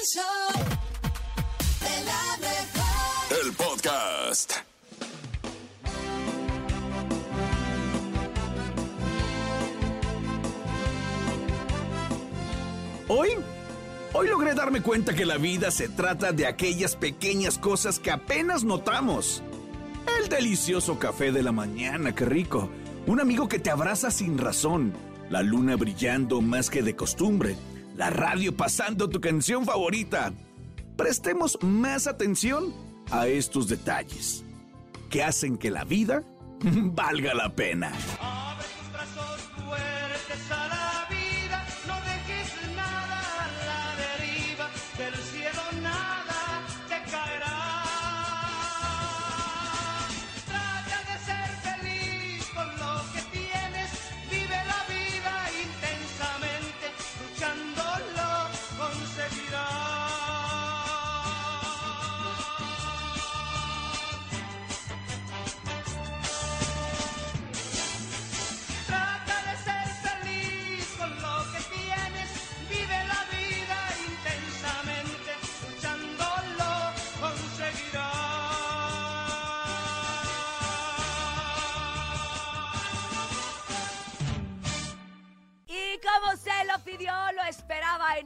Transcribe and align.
El 0.00 0.06
show 0.06 0.64
de 1.80 2.04
la 2.04 2.38
mejor. 2.38 3.44
El 3.44 3.52
podcast. 3.52 4.52
Hoy, 13.08 13.28
hoy 14.14 14.28
logré 14.28 14.54
darme 14.54 14.80
cuenta 14.80 15.14
que 15.14 15.26
la 15.26 15.36
vida 15.36 15.70
se 15.70 15.90
trata 15.90 16.32
de 16.32 16.46
aquellas 16.46 16.96
pequeñas 16.96 17.58
cosas 17.58 17.98
que 17.98 18.10
apenas 18.10 18.64
notamos. 18.64 19.42
El 20.18 20.30
delicioso 20.30 20.98
café 20.98 21.30
de 21.30 21.42
la 21.42 21.52
mañana, 21.52 22.14
qué 22.14 22.24
rico. 22.24 22.70
Un 23.06 23.20
amigo 23.20 23.48
que 23.48 23.58
te 23.58 23.70
abraza 23.70 24.10
sin 24.10 24.38
razón. 24.38 24.94
La 25.28 25.42
luna 25.42 25.76
brillando 25.76 26.40
más 26.40 26.70
que 26.70 26.82
de 26.82 26.96
costumbre. 26.96 27.56
La 27.96 28.10
radio 28.10 28.56
pasando 28.56 29.08
tu 29.08 29.20
canción 29.20 29.64
favorita. 29.64 30.32
Prestemos 30.96 31.58
más 31.62 32.06
atención 32.06 32.72
a 33.10 33.26
estos 33.26 33.68
detalles 33.68 34.44
que 35.08 35.22
hacen 35.22 35.58
que 35.58 35.70
la 35.70 35.84
vida 35.84 36.22
valga 36.60 37.34
la 37.34 37.54
pena. 37.54 37.92
Abre 38.20 38.66
tus 38.78 38.92
brazos 38.92 39.40
la 40.48 41.06
vida, 41.10 41.66
no 41.86 41.94
dejes 41.94 42.76
nada 42.76 43.22
la 43.66 43.96
deriva, 43.96 44.70
del 44.98 45.14
cielo 45.14 45.82
nada 45.82 46.19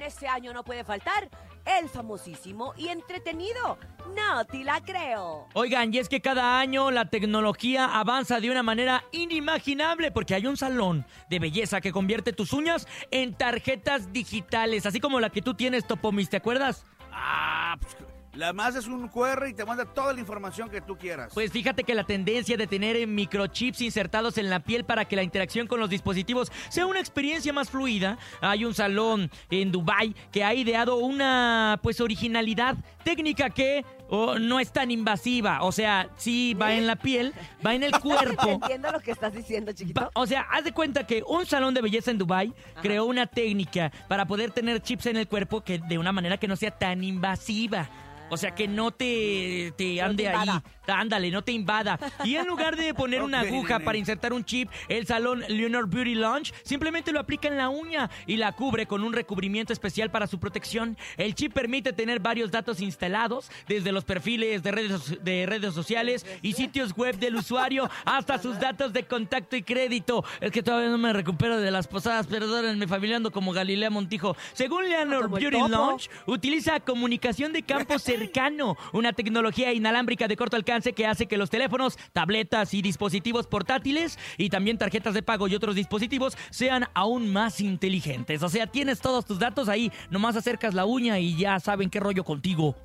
este 0.04 0.28
año, 0.28 0.52
no 0.52 0.64
puede 0.64 0.84
faltar 0.84 1.28
el 1.64 1.88
famosísimo 1.88 2.74
y 2.76 2.88
entretenido. 2.88 3.78
No 4.14 4.44
te 4.44 4.64
la 4.64 4.80
creo. 4.80 5.48
Oigan, 5.54 5.92
y 5.92 5.98
es 5.98 6.08
que 6.08 6.20
cada 6.20 6.58
año 6.58 6.90
la 6.90 7.06
tecnología 7.06 7.86
avanza 7.86 8.40
de 8.40 8.50
una 8.50 8.62
manera 8.62 9.04
inimaginable 9.12 10.12
porque 10.12 10.34
hay 10.34 10.46
un 10.46 10.56
salón 10.56 11.06
de 11.30 11.38
belleza 11.38 11.80
que 11.80 11.92
convierte 11.92 12.32
tus 12.32 12.52
uñas 12.52 12.86
en 13.10 13.34
tarjetas 13.34 14.12
digitales, 14.12 14.86
así 14.86 15.00
como 15.00 15.20
la 15.20 15.30
que 15.30 15.42
tú 15.42 15.54
tienes, 15.54 15.86
Topomis, 15.86 16.28
¿te 16.28 16.36
acuerdas? 16.36 16.84
Ah, 17.12 17.76
pues, 17.80 17.96
la 18.36 18.52
más 18.52 18.74
es 18.76 18.86
un 18.86 19.08
QR 19.08 19.46
y 19.48 19.54
te 19.54 19.64
manda 19.64 19.84
toda 19.84 20.12
la 20.12 20.20
información 20.20 20.68
que 20.70 20.80
tú 20.80 20.96
quieras. 20.96 21.32
Pues 21.34 21.50
fíjate 21.52 21.84
que 21.84 21.94
la 21.94 22.04
tendencia 22.04 22.56
de 22.56 22.66
tener 22.66 22.96
eh, 22.96 23.06
microchips 23.06 23.80
insertados 23.80 24.38
en 24.38 24.50
la 24.50 24.60
piel 24.60 24.84
para 24.84 25.04
que 25.04 25.16
la 25.16 25.22
interacción 25.22 25.66
con 25.66 25.80
los 25.80 25.90
dispositivos 25.90 26.50
sea 26.68 26.86
una 26.86 27.00
experiencia 27.00 27.52
más 27.52 27.70
fluida. 27.70 28.18
Hay 28.40 28.64
un 28.64 28.74
salón 28.74 29.30
en 29.50 29.70
Dubai 29.72 30.14
que 30.32 30.44
ha 30.44 30.54
ideado 30.54 30.96
una 30.96 31.78
pues 31.82 32.00
originalidad 32.00 32.76
técnica 33.04 33.50
que 33.50 33.84
oh, 34.08 34.38
no 34.38 34.60
es 34.60 34.72
tan 34.72 34.90
invasiva, 34.90 35.62
o 35.62 35.72
sea, 35.72 36.08
sí 36.16 36.54
va 36.54 36.72
en 36.74 36.86
la 36.86 36.96
piel, 36.96 37.32
va 37.64 37.74
en 37.74 37.82
el 37.82 37.92
cuerpo. 38.00 38.48
Entiendo 38.48 38.90
lo 38.92 39.00
que 39.00 39.10
estás 39.10 39.32
diciendo, 39.34 39.72
chiquito. 39.72 40.00
Va- 40.00 40.10
O 40.14 40.26
sea, 40.26 40.42
haz 40.50 40.64
de 40.64 40.72
cuenta 40.72 41.06
que 41.06 41.22
un 41.26 41.44
salón 41.46 41.74
de 41.74 41.82
belleza 41.82 42.10
en 42.10 42.18
Dubai 42.18 42.52
Ajá. 42.72 42.82
creó 42.82 43.04
una 43.04 43.26
técnica 43.26 43.92
para 44.08 44.26
poder 44.26 44.50
tener 44.50 44.80
chips 44.80 45.06
en 45.06 45.16
el 45.16 45.28
cuerpo 45.28 45.62
que 45.62 45.78
de 45.78 45.98
una 45.98 46.12
manera 46.12 46.36
que 46.38 46.48
no 46.48 46.56
sea 46.56 46.70
tan 46.70 47.04
invasiva. 47.04 47.88
O 48.34 48.36
sea, 48.36 48.52
que 48.52 48.66
no 48.66 48.90
te, 48.90 49.72
te 49.76 49.96
No 49.96 50.06
ande 50.06 50.24
te 50.24 50.28
ahí. 50.28 50.48
Ándale, 50.86 51.30
no 51.30 51.42
te 51.42 51.52
invada. 51.52 51.98
Y 52.24 52.34
en 52.34 52.46
lugar 52.46 52.76
de 52.76 52.92
poner 52.94 53.22
una 53.22 53.40
aguja 53.40 53.78
para 53.78 53.96
insertar 53.96 54.32
un 54.32 54.44
chip, 54.44 54.70
el 54.88 55.06
salón 55.06 55.44
Leonard 55.48 55.86
Beauty 55.86 56.14
Lounge 56.14 56.52
simplemente 56.62 57.12
lo 57.12 57.20
aplica 57.20 57.48
en 57.48 57.56
la 57.56 57.68
uña 57.68 58.10
y 58.26 58.36
la 58.36 58.52
cubre 58.52 58.86
con 58.86 59.02
un 59.02 59.12
recubrimiento 59.12 59.72
especial 59.72 60.10
para 60.10 60.26
su 60.26 60.38
protección. 60.38 60.98
El 61.16 61.34
chip 61.34 61.52
permite 61.52 61.92
tener 61.92 62.20
varios 62.20 62.50
datos 62.50 62.80
instalados, 62.80 63.50
desde 63.68 63.92
los 63.92 64.04
perfiles 64.04 64.62
de 64.62 64.72
redes, 64.72 65.24
de 65.24 65.46
redes 65.46 65.74
sociales 65.74 66.26
y 66.42 66.52
sitios 66.52 66.92
web 66.94 67.16
del 67.18 67.36
usuario 67.36 67.88
hasta 68.04 68.38
sus 68.38 68.58
datos 68.58 68.92
de 68.92 69.04
contacto 69.04 69.56
y 69.56 69.62
crédito. 69.62 70.24
Es 70.40 70.50
que 70.50 70.62
todavía 70.62 70.90
no 70.90 70.98
me 70.98 71.12
recupero 71.12 71.58
de 71.58 71.70
las 71.70 71.86
posadas, 71.86 72.26
perdónenme, 72.26 72.88
familiando 72.88 73.30
como 73.30 73.52
Galilea 73.52 73.90
Montijo. 73.90 74.36
Según 74.52 74.84
el 74.84 75.08
Beauty. 75.28 75.68
Lounge, 75.68 76.10
utiliza 76.26 76.80
comunicación 76.80 77.52
de 77.52 77.62
campo 77.62 77.98
cercano, 78.24 78.76
una 78.92 79.12
tecnología 79.12 79.72
inalámbrica 79.72 80.28
de 80.28 80.36
corto 80.36 80.56
alcance 80.56 80.92
que 80.92 81.06
hace 81.06 81.26
que 81.26 81.36
los 81.36 81.50
teléfonos, 81.50 81.98
tabletas 82.12 82.74
y 82.74 82.82
dispositivos 82.82 83.46
portátiles 83.46 84.18
y 84.38 84.48
también 84.50 84.78
tarjetas 84.78 85.14
de 85.14 85.22
pago 85.22 85.48
y 85.48 85.54
otros 85.54 85.74
dispositivos 85.74 86.36
sean 86.50 86.86
aún 86.94 87.32
más 87.32 87.60
inteligentes. 87.60 88.42
O 88.42 88.48
sea, 88.48 88.66
tienes 88.66 89.00
todos 89.00 89.24
tus 89.24 89.38
datos 89.38 89.68
ahí, 89.68 89.92
nomás 90.10 90.36
acercas 90.36 90.74
la 90.74 90.84
uña 90.84 91.18
y 91.18 91.36
ya 91.36 91.60
saben 91.60 91.90
qué 91.90 92.00
rollo 92.00 92.24
contigo. 92.24 92.76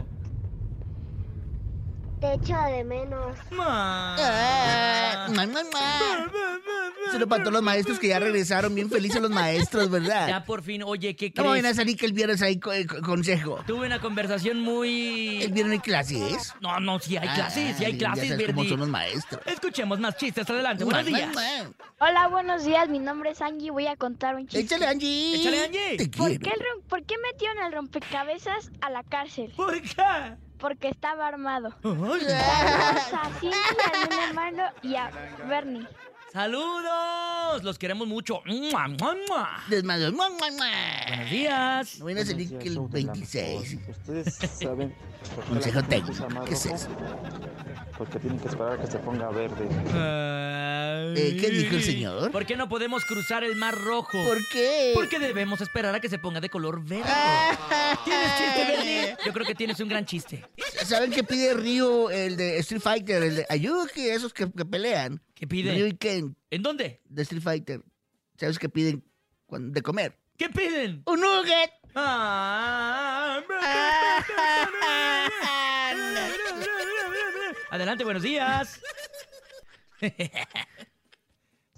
Te 2.20 2.34
echo 2.34 2.54
de 2.54 2.84
menos. 2.84 3.34
Solo 7.10 7.26
para 7.26 7.42
todos 7.42 7.54
los 7.54 7.62
maestros 7.62 7.98
que 7.98 8.08
ya 8.08 8.18
regresaron 8.18 8.74
bien 8.74 8.90
felices 8.90 9.20
los 9.22 9.30
maestros, 9.30 9.90
¿verdad? 9.90 10.28
Ya 10.28 10.44
por 10.44 10.62
fin, 10.62 10.82
oye, 10.82 11.16
¿qué 11.16 11.32
No 11.34 11.44
vayan 11.44 11.64
a 11.64 11.68
crees? 11.68 11.76
salir 11.76 11.96
que 11.96 12.04
el 12.06 12.12
viernes 12.12 12.42
hay 12.42 12.60
co- 12.60 12.72
eh, 12.72 12.86
co- 12.86 13.00
consejo. 13.00 13.60
Tuve 13.66 13.86
una 13.86 14.00
conversación 14.00 14.60
muy... 14.60 15.42
¿El 15.42 15.52
viernes 15.52 15.78
hay 15.78 15.80
clases? 15.80 16.54
No, 16.60 16.78
no, 16.78 16.98
sí 17.00 17.16
hay 17.16 17.26
clases, 17.28 17.76
sí 17.78 17.84
hay 17.86 17.94
Ah, 17.94 17.98
clases, 17.98 18.28
sabes 18.28 18.46
cómo 18.48 18.64
son 18.64 18.80
los 18.80 18.88
maestros. 18.88 19.40
Escuchemos 19.46 19.98
más 19.98 20.16
chistes, 20.16 20.48
adelante, 20.48 20.84
buenos 20.84 21.06
días. 21.06 21.34
Hola, 22.00 22.28
buenos 22.28 22.64
días. 22.64 22.88
Mi 22.90 22.98
nombre 22.98 23.30
es 23.30 23.40
Angie. 23.40 23.70
Voy 23.70 23.86
a 23.86 23.96
contar 23.96 24.34
un 24.36 24.46
chiste. 24.46 24.60
Échale, 24.60 24.86
Angie. 24.86 25.36
Échale, 25.40 25.64
Angie. 25.64 25.96
Te 25.96 26.08
¿Por 26.10 26.28
quiero. 26.28 26.44
qué, 26.44 26.50
el 26.50 26.60
rom- 26.60 26.82
¿Por 26.88 27.02
qué 27.04 27.14
metieron 27.32 27.58
al 27.58 27.72
rompecabezas 27.72 28.70
a 28.82 28.90
la 28.90 29.02
cárcel? 29.04 29.52
¿Por 29.56 29.80
qué? 29.80 30.36
Porque 30.60 30.88
estaba 30.88 31.26
armado. 31.28 31.70
Saludos 31.82 32.22
a 32.28 33.30
Cindy, 33.40 33.56
a 33.56 34.08
mi 34.08 34.22
hermano 34.28 34.62
y 34.82 34.94
a 34.96 35.10
Bernie. 35.48 35.86
¡Saludos! 36.32 37.64
Los 37.64 37.76
queremos 37.76 38.06
mucho. 38.06 38.40
¡Mua, 38.46 38.86
mua, 38.86 39.16
mua! 39.28 39.48
Desmadre. 39.68 40.12
Mua, 40.12 40.30
mua, 40.30 40.50
mua. 40.52 40.66
Buenos 41.08 41.30
días. 41.30 41.98
No 41.98 42.04
viene 42.04 42.20
a 42.20 42.24
salir 42.24 42.56
que 42.58 42.68
el 42.68 42.78
26. 42.78 43.78
Ustedes 43.88 44.34
saben 44.34 44.94
Consejo 45.48 45.82
técnico. 45.82 46.28
¿Qué 46.46 46.54
es 46.54 46.66
eso? 46.66 46.88
Porque 48.00 48.18
tienen 48.18 48.40
que 48.40 48.48
esperar 48.48 48.72
a 48.72 48.80
que 48.80 48.86
se 48.86 48.98
ponga 48.98 49.28
verde. 49.28 49.68
Eh, 51.14 51.36
¿Qué 51.38 51.50
dijo 51.50 51.74
el 51.76 51.82
señor? 51.82 52.30
¿Por 52.30 52.46
qué 52.46 52.56
no 52.56 52.66
podemos 52.66 53.04
cruzar 53.04 53.44
el 53.44 53.56
Mar 53.56 53.74
Rojo? 53.76 54.24
¿Por 54.24 54.38
qué? 54.48 54.92
Porque 54.94 55.18
debemos 55.18 55.60
esperar 55.60 55.94
a 55.94 56.00
que 56.00 56.08
se 56.08 56.18
ponga 56.18 56.40
de 56.40 56.48
color 56.48 56.82
verde. 56.82 57.04
¿Tienes 58.06 58.36
chiste, 58.38 58.64
Bernie? 58.72 59.16
Yo 59.26 59.32
creo 59.34 59.44
que 59.46 59.54
tienes 59.54 59.78
un 59.80 59.88
gran 59.90 60.06
chiste. 60.06 60.42
¿Saben 60.86 61.10
qué 61.10 61.22
pide 61.24 61.52
Ryu, 61.52 62.08
el 62.08 62.38
de 62.38 62.56
Street 62.60 62.80
Fighter, 62.80 63.22
el 63.22 63.36
de 63.36 63.46
Ayuki, 63.50 64.08
esos 64.08 64.32
que, 64.32 64.50
que 64.50 64.64
pelean? 64.64 65.20
¿Qué 65.34 65.46
pide? 65.46 65.74
Ryu 65.74 65.84
y 65.88 65.92
Ken, 65.92 66.34
¿En 66.50 66.62
dónde? 66.62 67.02
de 67.04 67.22
Street 67.22 67.42
Fighter. 67.42 67.82
¿Sabes 68.38 68.58
qué 68.58 68.70
piden 68.70 69.04
cuando- 69.44 69.74
de 69.74 69.82
comer? 69.82 70.16
¿Qué 70.38 70.48
piden? 70.48 71.02
¡Un 71.04 71.20
nugget! 71.20 71.70
Ah, 71.94 73.40
Adelante, 77.70 78.04
buenos 78.04 78.22
días. 78.22 78.80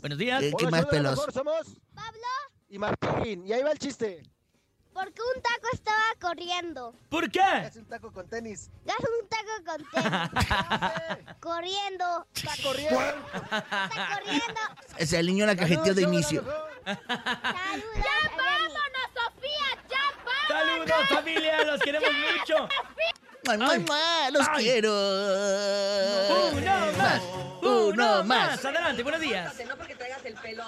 buenos 0.01 0.19
días. 0.19 0.41
¿Qué, 0.41 0.53
qué 0.59 0.67
más 0.69 0.87
pelos? 0.87 1.19
somos 1.33 1.67
Pablo, 1.95 2.29
y 2.69 2.79
Martín. 2.79 3.47
Y 3.47 3.53
ahí 3.53 3.63
va 3.63 3.73
el 3.73 3.79
chiste. 3.79 4.23
porque 4.95 5.21
un 5.35 5.43
taco 5.43 5.69
estaba 5.73 6.03
corriendo. 6.21 6.95
¿Por 7.11 7.31
qué? 7.31 7.41
Hace 7.41 7.81
un 7.81 7.87
taco 7.87 8.13
con 8.13 8.27
tenis. 8.29 8.71
Gas 8.85 8.97
un 9.01 9.29
taco 9.29 9.51
con 9.67 9.85
tenis. 11.11 11.27
corriendo. 11.41 12.27
Está 12.35 12.53
corriendo. 12.63 13.01
Está 13.01 14.11
corriendo. 14.19 14.61
O 15.01 15.07
sea, 15.07 15.21
el 15.21 15.27
niño 15.27 15.47
la 15.47 15.57
cajeteó 15.57 15.95
de 15.95 16.03
inicio. 16.03 16.43
Saludos. 16.85 17.05
¡Ya 17.97 18.31
vámonos, 18.37 19.09
Sofía! 19.15 19.69
¡Ya 19.91 20.03
vámonos! 20.25 20.89
Saludos, 20.89 21.09
familia, 21.09 21.65
los 21.65 21.81
queremos 21.83 22.11
mucho. 22.11 22.69
¡Ay, 23.49 23.59
mamá! 23.59 24.31
¡Los 24.31 24.47
Ay. 24.49 24.65
quiero! 24.65 24.93
Uno 26.53 26.93
más, 26.97 27.23
Uno 27.63 28.25
más. 28.25 28.65
Adelante, 28.65 29.03
buenos 29.03 29.21
días. 29.21 29.53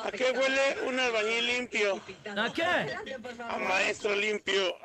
¿A 0.05 0.11
qué 0.11 0.33
huele 0.33 0.79
un 0.87 0.99
albañil 0.99 1.47
limpio? 1.47 2.01
¿A 2.37 2.53
qué? 2.53 2.65
A 2.65 3.59
maestro 3.59 4.15
limpio. 4.17 4.77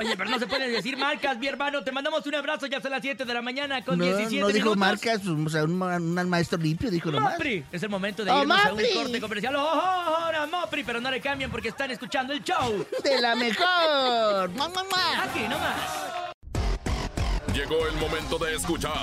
Oye, 0.00 0.16
pero 0.16 0.30
no 0.30 0.38
se 0.38 0.46
pueden 0.46 0.72
decir 0.72 0.96
marcas, 0.96 1.36
mi 1.38 1.46
hermano. 1.46 1.84
Te 1.84 1.92
mandamos 1.92 2.24
un 2.26 2.34
abrazo 2.34 2.66
ya 2.66 2.80
son 2.80 2.90
las 2.90 3.02
7 3.02 3.24
de 3.24 3.34
la 3.34 3.42
mañana 3.42 3.84
con 3.84 3.98
No, 3.98 4.04
17 4.04 4.40
no 4.40 4.46
dijo 4.48 4.70
minutos. 4.70 4.76
marcas, 4.78 5.20
o 5.26 5.48
sea, 5.50 5.64
un, 5.64 5.80
un 5.82 6.28
maestro 6.30 6.58
limpio 6.58 6.90
dijo 6.90 7.10
nomás. 7.10 7.34
Mopri, 7.34 7.64
es 7.70 7.82
el 7.82 7.90
momento 7.90 8.24
de 8.24 8.30
¡Oh, 8.30 8.40
irnos 8.42 8.64
a 8.64 8.72
un 8.72 8.80
corte 8.94 9.20
comercial. 9.20 9.56
¡Oh, 9.56 9.60
ahora 9.60 10.46
Mopri! 10.46 10.84
Pero 10.84 11.00
no 11.02 11.10
le 11.10 11.20
cambien 11.20 11.50
porque 11.50 11.68
están 11.68 11.90
escuchando 11.90 12.32
el 12.32 12.42
show. 12.42 12.86
¡De 13.04 13.20
la 13.20 13.34
mejor! 13.36 14.48
¡Mua, 14.50 14.68
mua, 14.70 14.84
mua! 14.84 15.22
Aquí 15.24 15.40
nomás. 15.48 15.76
Llegó 17.54 17.86
el 17.86 17.96
momento 17.96 18.38
de 18.38 18.54
escuchar 18.54 18.94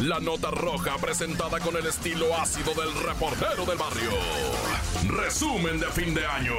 la 0.00 0.18
nota 0.18 0.50
roja 0.50 0.96
presentada 0.96 1.60
con 1.60 1.76
el 1.76 1.86
estilo 1.86 2.34
ácido 2.36 2.72
del 2.74 2.92
reportero 3.04 3.64
del 3.66 3.78
barrio. 3.78 4.10
Resumen 5.08 5.78
de 5.78 5.86
fin 5.92 6.14
de 6.14 6.26
año. 6.26 6.54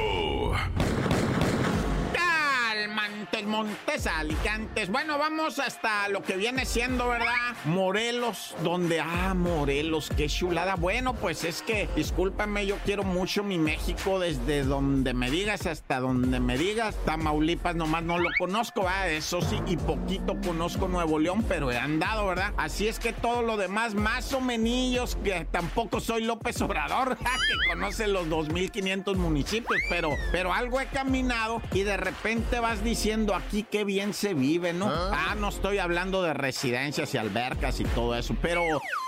Calmantes, 3.30 3.46
Montes, 3.46 4.06
Alicantes. 4.06 4.90
Bueno, 4.90 5.18
vamos 5.18 5.58
hasta 5.58 6.08
lo 6.08 6.22
que 6.22 6.36
viene 6.36 6.64
siendo, 6.64 7.08
¿verdad? 7.08 7.54
Morelos, 7.64 8.54
donde, 8.62 9.00
ah, 9.00 9.34
Morelos, 9.34 10.10
qué 10.16 10.28
chulada. 10.28 10.76
Bueno, 10.76 11.14
pues 11.14 11.44
es 11.44 11.62
que, 11.62 11.88
discúlpame, 11.96 12.66
yo 12.66 12.76
quiero 12.84 13.04
mucho 13.04 13.42
mi 13.42 13.58
México 13.58 14.18
desde 14.18 14.64
donde 14.64 15.14
me 15.14 15.30
digas 15.30 15.66
hasta 15.66 16.00
donde 16.00 16.40
me 16.40 16.58
digas. 16.58 16.96
Tamaulipas 17.04 17.74
nomás 17.74 18.02
no 18.02 18.18
lo 18.18 18.30
conozco, 18.38 18.82
¿verdad? 18.82 19.10
Eso 19.10 19.40
sí, 19.40 19.60
y 19.66 19.76
poquito 19.76 20.36
conozco 20.44 20.88
Nuevo 20.88 21.18
León, 21.18 21.44
pero 21.48 21.70
he 21.72 21.78
andado, 21.78 22.26
¿verdad? 22.26 22.52
Así 22.56 22.88
es 22.88 22.98
que 22.98 23.12
todo 23.12 23.42
lo 23.42 23.56
demás, 23.56 23.94
más 23.94 24.32
o 24.32 24.40
menos, 24.40 25.16
que 25.22 25.46
tampoco 25.50 26.00
soy 26.00 26.24
López 26.24 26.60
Obrador, 26.60 27.16
que 27.18 27.68
conoce 27.68 28.06
los 28.06 28.26
2.500 28.28 29.16
municipios, 29.16 29.80
pero, 29.88 30.10
pero 30.32 30.52
algo 30.52 30.80
he 30.80 30.86
caminado 30.86 31.62
y 31.72 31.82
de 31.82 31.96
repente 31.96 32.60
vas 32.60 32.82
diciendo 32.82 33.17
aquí 33.34 33.66
qué 33.70 33.84
bien 33.84 34.14
se 34.14 34.34
vive, 34.34 34.72
¿no? 34.72 34.88
Ah, 34.88 35.34
no 35.38 35.48
estoy 35.48 35.78
hablando 35.78 36.22
de 36.22 36.34
residencias 36.34 37.14
y 37.14 37.18
albercas 37.18 37.80
y 37.80 37.84
todo 37.84 38.14
eso, 38.16 38.36
pero 38.40 38.62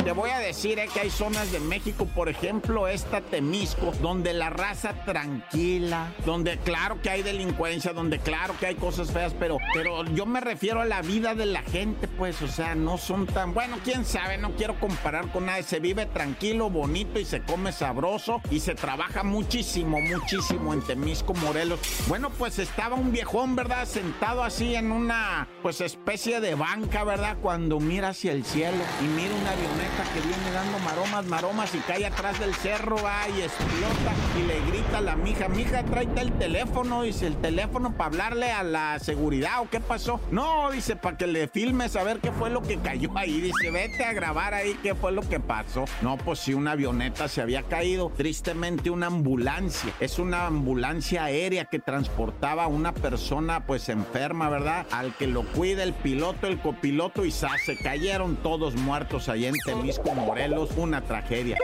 te 0.05 0.13
voy 0.13 0.31
a 0.31 0.39
decir 0.39 0.79
eh, 0.79 0.89
que 0.93 1.01
hay 1.01 1.11
zonas 1.11 1.53
de 1.53 1.61
México, 1.61 2.07
por 2.07 2.29
ejemplo, 2.29 2.89
esta 2.89 3.21
Temisco, 3.21 3.93
donde 4.03 4.33
la 4.33 4.51
raza 4.51 5.05
tranquila, 5.05 6.13
donde 6.25 6.59
claro 6.59 7.01
que 7.03 7.11
hay 7.11 7.23
delincuencia, 7.23 7.93
donde 7.93 8.19
claro 8.19 8.55
que 8.59 8.67
hay 8.67 8.75
cosas 8.75 9.11
feas, 9.13 9.35
pero, 9.39 9.59
pero 9.75 10.05
yo 10.07 10.27
me 10.27 10.41
refiero 10.41 10.81
a 10.81 10.85
la 10.85 11.03
vida 11.03 11.35
de 11.35 11.47
la 11.47 11.63
gente, 11.63 12.09
pues, 12.09 12.41
o 12.43 12.49
sea, 12.49 12.75
no 12.75 12.99
son 12.99 13.27
tan, 13.27 13.55
bueno, 13.55 13.77
quién 13.85 14.05
sabe, 14.05 14.39
no 14.39 14.53
quiero 14.53 14.79
comparar 14.81 15.31
con 15.31 15.47
nadie, 15.47 15.63
se 15.63 15.81
vive 15.81 16.07
tranquilo, 16.07 16.71
bonito 16.71 17.19
y 17.19 17.25
se 17.25 17.43
come 17.43 17.73
sabroso 17.73 18.41
y 18.51 18.61
se 18.61 18.75
trabaja 18.75 19.23
muchísimo, 19.23 20.01
muchísimo 20.01 20.73
en 20.73 20.83
Temisco, 20.83 21.35
Morelos. 21.35 21.81
Bueno, 22.09 22.31
pues 22.31 22.59
estaba 22.59 22.97
un 22.97 23.13
viejón, 23.13 23.55
¿verdad? 23.55 23.87
Sentado 23.91 24.45
así 24.45 24.77
en 24.77 24.93
una, 24.93 25.49
pues, 25.63 25.81
especie 25.81 26.41
de 26.41 26.55
banca, 26.55 27.03
¿verdad? 27.03 27.37
Cuando 27.43 27.81
mira 27.81 28.11
hacia 28.11 28.31
el 28.31 28.45
cielo 28.45 28.79
y 29.03 29.05
mira 29.09 29.35
una 29.35 29.51
avioneta 29.51 30.05
que 30.15 30.21
viene 30.21 30.53
dando 30.53 30.79
maromas, 30.79 31.27
maromas 31.27 31.75
y 31.75 31.79
cae 31.79 32.07
atrás 32.07 32.39
del 32.39 32.55
cerro, 32.55 32.95
va 33.03 33.29
y 33.29 33.43
explota 33.43 34.13
y 34.39 34.47
le 34.47 34.61
grita 34.71 34.99
a 34.99 35.01
la 35.01 35.17
mija, 35.17 35.49
mija, 35.49 35.83
tráete 35.83 36.21
el 36.21 36.33
teléfono, 36.35 37.03
dice, 37.03 37.27
el 37.27 37.37
teléfono 37.39 37.97
para 37.97 38.11
hablarle 38.11 38.53
a 38.53 38.63
la 38.63 39.01
seguridad 39.01 39.61
o 39.61 39.69
qué 39.69 39.81
pasó. 39.81 40.21
No, 40.31 40.71
dice, 40.71 40.95
para 40.95 41.17
que 41.17 41.27
le 41.27 41.49
filmes 41.49 41.97
a 41.97 42.05
ver 42.05 42.21
qué 42.21 42.31
fue 42.31 42.49
lo 42.49 42.63
que 42.63 42.79
cayó 42.79 43.11
ahí. 43.17 43.41
Dice, 43.41 43.73
vete 43.73 44.05
a 44.05 44.13
grabar 44.13 44.55
ahí 44.55 44.79
qué 44.85 44.95
fue 44.95 45.11
lo 45.11 45.23
que 45.23 45.41
pasó. 45.41 45.87
No, 46.01 46.17
pues 46.17 46.39
sí, 46.39 46.55
una 46.55 46.73
avioneta 46.73 47.27
se 47.27 47.43
había 47.43 47.65
caído. 47.65 48.13
Tristemente, 48.17 48.89
una 48.89 49.09
ambulancia. 49.09 49.93
Es 49.99 50.21
una 50.21 50.47
ambulancia 50.47 51.25
aérea 51.25 51.65
que 51.65 51.81
transportaba 51.81 52.65
a 52.65 52.69
una 52.69 52.95
persona, 52.95 53.67
pues 53.67 53.80
enferma, 53.89 54.49
¿verdad? 54.49 54.87
Al 54.91 55.17
que 55.17 55.27
lo 55.27 55.45
cuida 55.45 55.83
el 55.83 55.93
piloto, 55.93 56.47
el 56.47 56.61
copiloto 56.61 57.25
y 57.25 57.31
¡zas! 57.31 57.63
se 57.65 57.77
cayeron 57.77 58.37
todos 58.37 58.75
muertos 58.75 59.29
allá 59.29 59.49
en 59.49 59.57
Temisco, 59.65 60.15
Morelos. 60.15 60.71
Una 60.77 61.01
tragedia. 61.03 61.59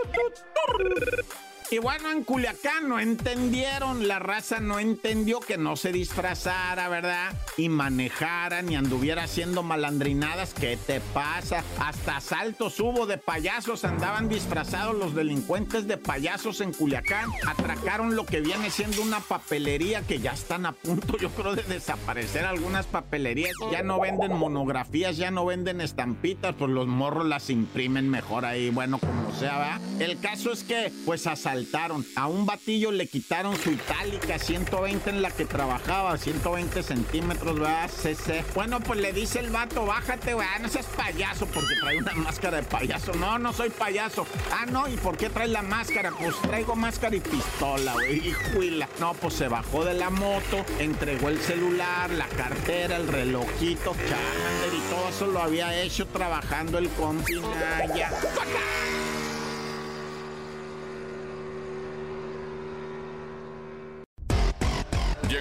Y 1.68 1.78
bueno, 1.78 2.12
en 2.12 2.22
Culiacán 2.22 2.88
no 2.88 3.00
entendieron, 3.00 4.06
la 4.06 4.20
raza 4.20 4.60
no 4.60 4.78
entendió 4.78 5.40
que 5.40 5.58
no 5.58 5.74
se 5.74 5.90
disfrazara, 5.90 6.88
¿verdad? 6.88 7.34
Y 7.56 7.68
manejara 7.68 8.62
ni 8.62 8.76
anduviera 8.76 9.24
haciendo 9.24 9.64
malandrinadas. 9.64 10.54
¿Qué 10.54 10.76
te 10.76 11.00
pasa? 11.00 11.64
Hasta 11.80 12.18
asaltos 12.18 12.78
hubo 12.78 13.06
de 13.06 13.18
payasos, 13.18 13.84
andaban 13.84 14.28
disfrazados 14.28 14.94
los 14.94 15.16
delincuentes 15.16 15.88
de 15.88 15.96
payasos 15.96 16.60
en 16.60 16.72
Culiacán. 16.72 17.30
Atracaron 17.44 18.14
lo 18.14 18.26
que 18.26 18.40
viene 18.40 18.70
siendo 18.70 19.02
una 19.02 19.18
papelería 19.18 20.02
que 20.02 20.20
ya 20.20 20.32
están 20.32 20.66
a 20.66 20.72
punto, 20.72 21.18
yo 21.18 21.30
creo, 21.30 21.56
de 21.56 21.64
desaparecer 21.64 22.44
algunas 22.44 22.86
papelerías. 22.86 23.56
Ya 23.72 23.82
no 23.82 23.98
venden 23.98 24.36
monografías, 24.36 25.16
ya 25.16 25.32
no 25.32 25.44
venden 25.44 25.80
estampitas, 25.80 26.54
pues 26.54 26.70
los 26.70 26.86
morros 26.86 27.26
las 27.26 27.50
imprimen 27.50 28.08
mejor 28.08 28.44
ahí, 28.44 28.70
bueno, 28.70 28.98
como 28.98 29.34
sea, 29.34 29.58
¿verdad? 29.58 29.80
El 30.00 30.20
caso 30.20 30.52
es 30.52 30.62
que, 30.62 30.92
pues 31.04 31.26
asaltaron. 31.26 31.55
A 32.16 32.26
un 32.26 32.44
batillo 32.44 32.90
le 32.90 33.06
quitaron 33.06 33.56
su 33.56 33.70
itálica 33.70 34.38
120 34.38 35.08
en 35.08 35.22
la 35.22 35.30
que 35.30 35.46
trabajaba, 35.46 36.18
120 36.18 36.82
centímetros, 36.82 37.58
¿verdad? 37.58 37.90
CC. 37.90 38.44
Bueno, 38.54 38.80
pues 38.80 39.00
le 39.00 39.12
dice 39.12 39.38
el 39.38 39.50
vato, 39.50 39.86
bájate, 39.86 40.34
güey, 40.34 40.46
ah, 40.46 40.58
no 40.58 40.68
seas 40.68 40.86
payaso 40.86 41.46
porque 41.46 41.74
trae 41.80 41.98
una 41.98 42.12
máscara 42.14 42.58
de 42.58 42.62
payaso. 42.64 43.14
No, 43.14 43.38
no 43.38 43.52
soy 43.52 43.70
payaso. 43.70 44.26
Ah, 44.52 44.66
no, 44.66 44.86
¿y 44.88 44.96
por 44.96 45.16
qué 45.16 45.30
traes 45.30 45.50
la 45.50 45.62
máscara? 45.62 46.10
Pues 46.10 46.34
traigo 46.42 46.76
máscara 46.76 47.16
y 47.16 47.20
pistola, 47.20 47.94
güey. 47.94 48.28
Hijuela. 48.28 48.88
No, 49.00 49.14
pues 49.14 49.34
se 49.34 49.48
bajó 49.48 49.84
de 49.84 49.94
la 49.94 50.10
moto, 50.10 50.64
entregó 50.78 51.30
el 51.30 51.40
celular, 51.40 52.10
la 52.10 52.28
cartera, 52.28 52.96
el 52.96 53.08
relojito, 53.08 53.94
Charmander 53.94 54.74
y 54.74 54.90
todo 54.90 55.08
eso 55.08 55.26
lo 55.26 55.40
había 55.40 55.74
hecho 55.82 56.06
trabajando 56.06 56.78
el 56.78 56.88
compi 56.90 57.34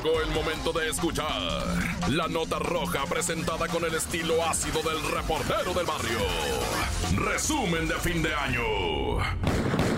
El 0.05 0.29
momento 0.29 0.71
de 0.71 0.87
escuchar 0.87 1.25
la 2.09 2.27
nota 2.27 2.59
roja 2.59 3.05
presentada 3.05 3.67
con 3.67 3.83
el 3.85 3.95
estilo 3.95 4.35
ácido 4.45 4.83
del 4.83 5.01
reportero 5.11 5.73
del 5.73 5.85
barrio. 5.85 6.19
Resumen 7.15 7.87
de 7.87 7.95
fin 7.95 8.21
de 8.21 8.35
año. 8.35 9.94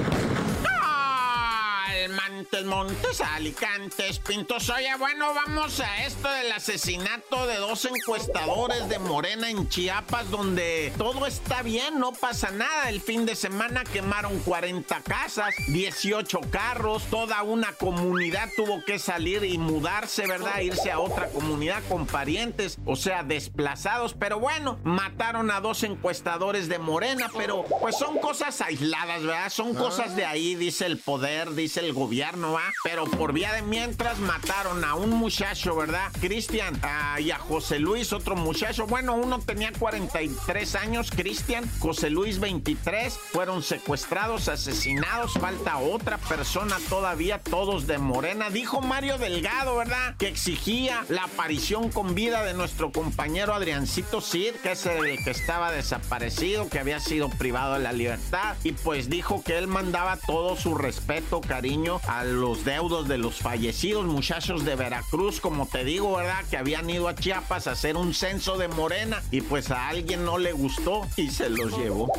Montes, 2.08 2.28
Mantes, 2.28 2.66
Montes, 2.66 3.22
Alicantes, 3.22 4.20
Pintos. 4.20 4.70
Oye, 4.70 4.96
bueno, 4.98 5.34
vamos 5.34 5.80
a 5.80 6.06
esto 6.06 6.30
del 6.32 6.52
asesinato 6.52 7.48
de 7.48 7.58
dos 7.58 7.86
encuestadores 7.86 8.88
de 8.88 9.00
Morena 9.00 9.50
en 9.50 9.68
Chiapas, 9.68 10.30
donde 10.30 10.94
todo 10.98 11.26
está 11.26 11.64
bien, 11.64 12.00
no 12.00 12.14
pasa 12.14 12.52
nada. 12.52 12.90
El 12.90 13.02
fin 13.02 13.26
de 13.26 13.36
semana 13.36 13.84
quemaron 13.84 14.40
40 14.40 15.02
casas, 15.02 15.54
18 15.68 16.40
carros, 16.50 17.04
toda 17.10 17.44
una 17.44 17.74
comunidad 17.74 18.50
tuvo 18.56 18.84
que 18.86 19.00
salir 19.00 19.44
y 19.44 19.58
mudarse, 19.58 20.28
¿verdad? 20.28 20.62
Irse 20.62 20.92
a 20.92 21.00
otra 21.00 21.28
comunidad 21.30 21.82
con 21.90 22.06
parientes, 22.06 22.78
o 22.86 22.96
sea, 22.96 23.24
desplazados. 23.24 24.14
Pero 24.14 24.40
bueno, 24.40 24.80
mataron 24.84 25.52
a 25.52 25.60
dos 25.60 25.84
encuestadores 25.84 26.70
de 26.70 26.80
Morena, 26.80 27.30
pero 27.36 27.66
pues 27.82 27.98
son 27.98 28.18
cosas 28.20 28.62
aisladas, 28.62 29.24
¿verdad? 29.24 29.50
Son 29.50 29.74
cosas 29.74 30.16
de 30.16 30.26
ahí, 30.26 30.56
dice 30.56 30.86
el 30.86 30.98
poder, 30.98 31.54
dice 31.54 31.82
el 31.82 31.97
gobierno, 31.98 32.54
¿va? 32.54 32.72
Pero 32.84 33.06
por 33.06 33.34
vía 33.34 33.52
de 33.54 33.64
mientras 33.64 34.20
mataron 34.20 34.84
a 34.84 34.96
un 34.96 35.10
muchacho, 35.10 35.76
¿verdad? 35.76 36.12
Cristian 36.22 36.80
ah, 36.84 37.20
y 37.20 37.32
a 37.32 37.40
José 37.40 37.80
Luis, 37.80 38.14
otro 38.14 38.36
muchacho. 38.36 38.86
Bueno, 38.86 39.16
uno 39.16 39.40
tenía 39.40 39.72
43 39.74 40.76
años, 40.76 41.10
Cristian, 41.12 41.70
José 41.80 42.10
Luis 42.10 42.40
23, 42.40 43.14
fueron 43.32 43.64
secuestrados, 43.64 44.48
asesinados, 44.48 45.34
falta 45.34 45.78
otra 45.78 46.18
persona 46.18 46.78
todavía, 46.88 47.40
todos 47.40 47.88
de 47.88 47.98
Morena. 47.98 48.50
Dijo 48.50 48.82
Mario 48.82 49.18
Delgado, 49.18 49.76
¿verdad? 49.76 50.16
Que 50.18 50.28
exigía 50.28 51.04
la 51.10 51.24
aparición 51.24 51.90
con 51.90 52.14
vida 52.14 52.44
de 52.44 52.54
nuestro 52.54 52.92
compañero 52.92 53.54
Adriancito 53.54 54.22
Cid, 54.22 54.54
que 54.62 54.74
es 54.74 54.86
el 54.86 55.24
que 55.24 55.32
estaba 55.32 55.72
desaparecido, 55.72 56.70
que 56.70 56.80
había 56.80 57.00
sido 57.00 57.30
privado 57.30 57.74
de 57.74 57.80
la 57.80 57.92
libertad, 57.92 58.56
y 58.64 58.74
pues 58.74 59.10
dijo 59.10 59.44
que 59.44 59.58
él 59.58 59.68
mandaba 59.68 60.18
todo 60.18 60.56
su 60.56 60.76
respeto, 60.76 61.42
cariño 61.42 61.87
a 62.08 62.24
los 62.24 62.66
deudos 62.66 63.08
de 63.08 63.18
los 63.18 63.36
fallecidos 63.36 64.06
muchachos 64.06 64.66
de 64.66 64.76
Veracruz, 64.76 65.40
como 65.40 65.66
te 65.68 65.84
digo, 65.84 66.18
¿verdad? 66.18 66.44
Que 66.50 66.58
habían 66.58 66.90
ido 66.90 67.08
a 67.08 67.16
Chiapas 67.16 67.68
a 67.68 67.72
hacer 67.72 67.96
un 67.96 68.14
censo 68.14 68.58
de 68.58 68.68
Morena 68.68 69.22
y 69.32 69.42
pues 69.42 69.72
a 69.72 69.88
alguien 69.88 70.26
no 70.26 70.38
le 70.38 70.52
gustó 70.52 71.08
y 71.16 71.30
se 71.30 71.50
los 71.50 71.78
llevó. 71.78 72.12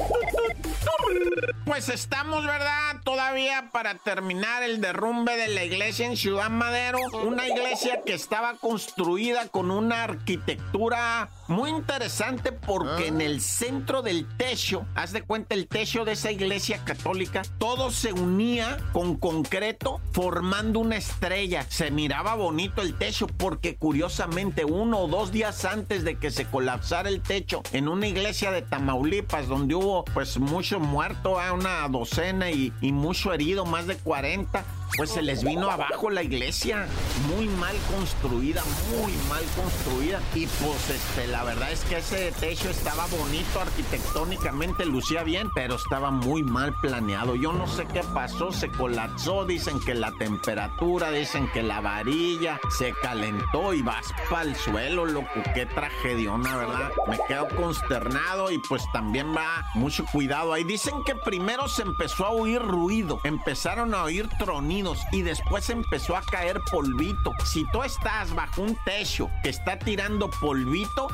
Pues 1.68 1.90
estamos, 1.90 2.46
¿verdad? 2.46 3.02
Todavía 3.04 3.68
para 3.72 3.96
terminar 3.96 4.62
el 4.62 4.80
derrumbe 4.80 5.36
de 5.36 5.48
la 5.48 5.64
iglesia 5.64 6.06
en 6.06 6.16
Ciudad 6.16 6.48
Madero. 6.48 6.98
Una 7.26 7.46
iglesia 7.46 8.00
que 8.06 8.14
estaba 8.14 8.54
construida 8.54 9.48
con 9.48 9.70
una 9.70 10.04
arquitectura 10.04 11.28
muy 11.46 11.70
interesante 11.70 12.52
porque 12.52 13.08
en 13.08 13.20
el 13.20 13.42
centro 13.42 14.00
del 14.00 14.26
techo, 14.38 14.86
haz 14.94 15.12
de 15.12 15.22
cuenta 15.22 15.54
el 15.54 15.68
techo 15.68 16.06
de 16.06 16.12
esa 16.12 16.30
iglesia 16.30 16.84
católica, 16.84 17.42
todo 17.58 17.90
se 17.90 18.14
unía 18.14 18.78
con 18.94 19.16
concreto 19.16 20.00
formando 20.12 20.80
una 20.80 20.96
estrella. 20.96 21.66
Se 21.68 21.90
miraba 21.90 22.34
bonito 22.34 22.80
el 22.80 22.96
techo 22.96 23.26
porque 23.26 23.76
curiosamente 23.76 24.64
uno 24.64 25.00
o 25.00 25.08
dos 25.08 25.32
días 25.32 25.66
antes 25.66 26.02
de 26.02 26.18
que 26.18 26.30
se 26.30 26.46
colapsara 26.46 27.10
el 27.10 27.20
techo 27.20 27.62
en 27.72 27.88
una 27.88 28.06
iglesia 28.06 28.50
de 28.50 28.62
Tamaulipas 28.62 29.48
donde 29.48 29.74
hubo 29.74 30.04
pues 30.06 30.38
mucho 30.38 30.80
muerto, 30.80 31.38
a 31.38 31.57
una 31.58 31.88
docena 31.88 32.50
y, 32.50 32.72
y 32.80 32.92
mucho 32.92 33.32
herido, 33.32 33.66
más 33.66 33.86
de 33.86 33.96
40, 33.96 34.64
pues 34.96 35.10
se 35.10 35.22
les 35.22 35.44
vino 35.44 35.70
abajo 35.70 36.10
la 36.10 36.22
iglesia. 36.22 36.86
Muy 37.28 37.46
mal 37.48 37.76
construida, 37.94 38.62
muy 39.00 39.12
mal 39.28 39.44
construida. 39.56 40.20
Y 40.34 40.46
pues 40.46 40.90
este, 40.90 41.26
la 41.28 41.44
verdad 41.44 41.70
es 41.70 41.80
que 41.84 41.98
ese 41.98 42.32
techo 42.32 42.70
estaba 42.70 43.06
bonito 43.06 43.60
arquitectónicamente, 43.60 44.86
lucía 44.86 45.22
bien, 45.22 45.50
pero 45.54 45.76
estaba 45.76 46.10
muy 46.10 46.42
mal 46.42 46.74
planeado. 46.80 47.34
Yo 47.34 47.52
no 47.52 47.66
sé 47.66 47.86
qué 47.86 48.02
pasó, 48.14 48.52
se 48.52 48.70
colapsó, 48.70 49.44
dicen 49.44 49.78
que 49.80 49.94
la 49.94 50.12
temperatura, 50.12 51.10
dicen 51.10 51.50
que 51.52 51.62
la 51.62 51.80
varilla 51.80 52.60
se 52.76 52.92
calentó 53.02 53.74
y 53.74 53.82
vas 53.82 54.06
para 54.30 54.42
el 54.42 54.56
suelo, 54.56 55.04
loco. 55.04 55.28
Qué 55.54 55.66
tragediona, 55.66 56.56
¿verdad? 56.56 56.90
Me 57.08 57.18
quedo 57.26 57.48
consternado 57.56 58.50
y 58.50 58.58
pues 58.68 58.82
también 58.92 59.34
va 59.34 59.64
mucho 59.74 60.04
cuidado 60.10 60.52
ahí. 60.52 60.64
Dicen 60.64 60.94
que 61.04 61.14
primero 61.14 61.68
se 61.68 61.82
empezó 61.82 62.26
a 62.26 62.30
oír 62.30 62.60
ruido, 62.60 63.20
empezaron 63.24 63.94
a 63.94 64.04
oír 64.04 64.28
tronidos 64.38 64.77
y 65.12 65.22
después 65.22 65.68
empezó 65.70 66.16
a 66.16 66.22
caer 66.22 66.60
polvito. 66.70 67.32
Si 67.44 67.64
tú 67.72 67.82
estás 67.82 68.32
bajo 68.34 68.62
un 68.62 68.76
techo 68.84 69.30
que 69.42 69.48
está 69.48 69.78
tirando 69.78 70.30
polvito. 70.30 71.08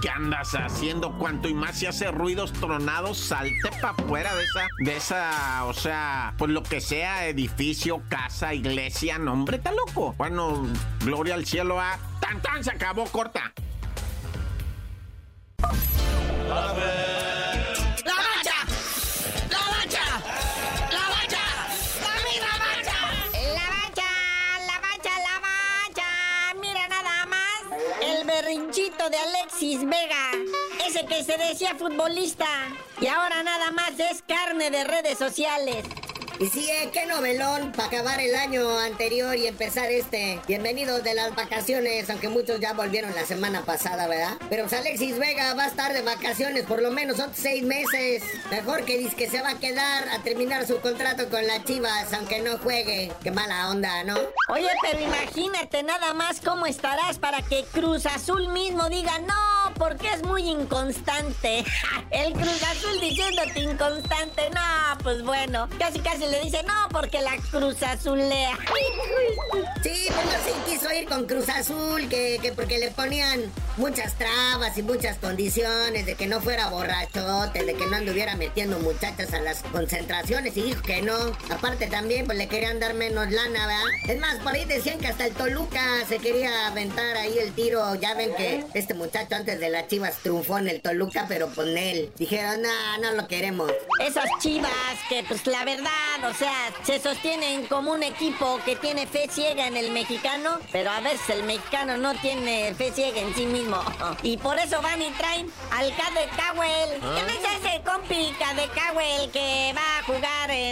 ¿qué 0.00 0.08
andas 0.08 0.54
haciendo? 0.54 1.12
Cuanto 1.18 1.48
y 1.48 1.54
más 1.54 1.78
se 1.78 1.88
hace 1.88 2.10
ruidos 2.10 2.52
tronados, 2.52 3.18
salte 3.18 3.70
para 3.80 3.90
afuera 3.90 4.34
de 4.34 4.44
esa, 4.44 4.68
de 4.78 4.96
esa, 4.96 5.64
o 5.66 5.74
sea, 5.74 6.34
pues 6.38 6.50
lo 6.50 6.62
que 6.62 6.80
sea, 6.80 7.26
edificio, 7.26 8.02
casa, 8.08 8.54
iglesia, 8.54 9.18
no, 9.18 9.32
hombre, 9.32 9.56
está 9.56 9.72
loco. 9.72 10.14
Bueno, 10.16 10.66
gloria 11.04 11.34
al 11.34 11.44
cielo, 11.44 11.80
a 11.80 11.98
tan 12.20 12.40
tan 12.40 12.64
se 12.64 12.70
acabó, 12.70 13.04
corta. 13.06 13.52
¡La 16.48 16.72
Alexis 29.60 29.84
Vega. 29.84 30.32
Ese 30.86 31.04
que 31.04 31.22
se 31.22 31.36
decía 31.36 31.74
futbolista. 31.74 32.46
Y 32.98 33.08
ahora 33.08 33.42
nada 33.42 33.70
más 33.72 33.90
es 34.00 34.22
carne 34.22 34.70
de 34.70 34.84
redes 34.84 35.18
sociales. 35.18 35.84
Y 36.40 36.48
sí, 36.48 36.70
eh, 36.70 36.88
qué 36.90 37.04
novelón 37.04 37.70
para 37.72 37.88
acabar 37.88 38.18
el 38.18 38.34
año 38.34 38.78
anterior 38.78 39.36
y 39.36 39.46
empezar 39.46 39.90
este. 39.90 40.40
Bienvenidos 40.48 41.04
de 41.04 41.12
las 41.12 41.34
vacaciones, 41.34 42.08
aunque 42.08 42.30
muchos 42.30 42.58
ya 42.60 42.72
volvieron 42.72 43.14
la 43.14 43.26
semana 43.26 43.60
pasada, 43.66 44.08
¿verdad? 44.08 44.38
Pero 44.48 44.62
pues 44.62 44.72
Alexis 44.72 45.18
Vega 45.18 45.52
va 45.52 45.64
a 45.64 45.66
estar 45.66 45.92
de 45.92 46.00
vacaciones 46.00 46.64
por 46.64 46.80
lo 46.80 46.92
menos 46.92 47.20
otros 47.20 47.36
seis 47.36 47.62
meses. 47.62 48.22
Mejor 48.50 48.86
que 48.86 48.96
dice 48.96 49.16
que 49.16 49.28
se 49.28 49.42
va 49.42 49.50
a 49.50 49.58
quedar 49.58 50.08
a 50.08 50.22
terminar 50.22 50.66
su 50.66 50.80
contrato 50.80 51.28
con 51.28 51.46
las 51.46 51.62
Chivas, 51.66 52.10
aunque 52.14 52.40
no 52.40 52.56
juegue. 52.56 53.12
Qué 53.22 53.30
mala 53.30 53.68
onda, 53.68 54.02
¿no? 54.04 54.16
Oye, 54.48 54.70
pero 54.80 54.98
imagínate 54.98 55.82
nada 55.82 56.14
más 56.14 56.40
cómo 56.40 56.64
estarás 56.64 57.18
para 57.18 57.42
que 57.42 57.64
Cruz 57.64 58.06
Azul 58.06 58.48
mismo 58.48 58.88
diga 58.88 59.18
no, 59.18 59.59
porque 59.80 60.12
es 60.12 60.22
muy 60.22 60.42
inconstante. 60.42 61.64
El 62.10 62.34
Cruz 62.34 62.62
Azul 62.62 63.00
diciéndote 63.00 63.60
inconstante, 63.60 64.42
no, 64.54 64.98
pues 65.02 65.22
bueno, 65.22 65.68
casi 65.78 65.98
casi 66.00 66.26
le 66.26 66.38
dice 66.40 66.62
no, 66.64 66.88
porque 66.92 67.20
la 67.22 67.36
Cruz 67.50 67.82
Azulea. 67.82 68.56
Sí, 69.82 70.08
pues 70.08 70.26
no 70.26 70.32
se 70.44 70.70
quiso 70.70 70.92
ir 70.92 71.08
con 71.08 71.26
Cruz 71.26 71.48
Azul, 71.48 72.06
que, 72.10 72.38
que 72.42 72.52
porque 72.52 72.78
le 72.78 72.90
ponían 72.90 73.40
muchas 73.78 74.14
trabas 74.14 74.76
y 74.76 74.82
muchas 74.82 75.16
condiciones 75.16 76.04
de 76.04 76.14
que 76.16 76.26
no 76.26 76.42
fuera 76.42 76.68
borrachote, 76.68 77.64
de 77.64 77.74
que 77.74 77.86
no 77.86 77.96
anduviera 77.96 78.36
metiendo 78.36 78.78
muchachas 78.78 79.32
a 79.32 79.40
las 79.40 79.62
concentraciones 79.62 80.54
y 80.58 80.62
dijo 80.62 80.82
que 80.82 81.00
no. 81.00 81.16
Aparte 81.50 81.86
también, 81.86 82.26
pues 82.26 82.36
le 82.36 82.46
querían 82.46 82.78
dar 82.78 82.92
menos 82.92 83.30
lana, 83.30 83.66
¿verdad? 83.66 83.84
Es 84.06 84.20
más, 84.20 84.36
por 84.40 84.52
ahí 84.52 84.66
decían 84.66 84.98
que 84.98 85.06
hasta 85.06 85.24
el 85.26 85.32
Toluca 85.32 86.04
se 86.06 86.18
quería 86.18 86.66
aventar 86.66 87.16
ahí 87.16 87.38
el 87.38 87.52
tiro. 87.52 87.94
Ya 87.94 88.12
ven 88.14 88.34
que 88.34 88.64
este 88.74 88.92
muchacho 88.92 89.34
antes 89.34 89.58
de 89.58 89.69
las 89.70 89.88
chivas 89.88 90.18
triunfó 90.18 90.58
en 90.58 90.68
el 90.68 90.80
Toluca, 90.80 91.26
pero 91.28 91.48
con 91.54 91.76
él. 91.76 92.12
Dijeron, 92.16 92.62
no, 92.62 92.98
no 93.00 93.12
lo 93.12 93.28
queremos. 93.28 93.70
Esas 94.00 94.28
chivas 94.40 94.70
que, 95.08 95.22
pues 95.24 95.46
la 95.46 95.64
verdad, 95.64 95.90
o 96.28 96.34
sea, 96.34 96.52
se 96.84 96.98
sostienen 97.00 97.66
como 97.66 97.92
un 97.92 98.02
equipo 98.02 98.60
que 98.64 98.76
tiene 98.76 99.06
fe 99.06 99.28
ciega 99.30 99.66
en 99.66 99.76
el 99.76 99.90
mexicano, 99.92 100.58
pero 100.72 100.90
a 100.90 101.00
veces 101.00 101.30
el 101.30 101.44
mexicano 101.44 101.96
no 101.96 102.14
tiene 102.20 102.74
fe 102.74 102.92
ciega 102.92 103.20
en 103.20 103.34
sí 103.34 103.46
mismo. 103.46 103.80
Y 104.22 104.36
por 104.36 104.58
eso 104.58 104.82
van 104.82 105.00
y 105.00 105.10
traen 105.12 105.50
al 105.70 105.94
Cade 105.96 106.28
Cowell. 106.36 107.00
¿Qué 107.00 107.22
me 107.24 107.32
dice 107.32 107.48
ese 107.62 107.82
compi 107.82 108.34
Cade 108.38 108.68
Cowell 108.68 109.30
que 109.30 109.72
va 109.74 109.98
a 109.98 110.02
jugar 110.04 110.50
en 110.50 110.69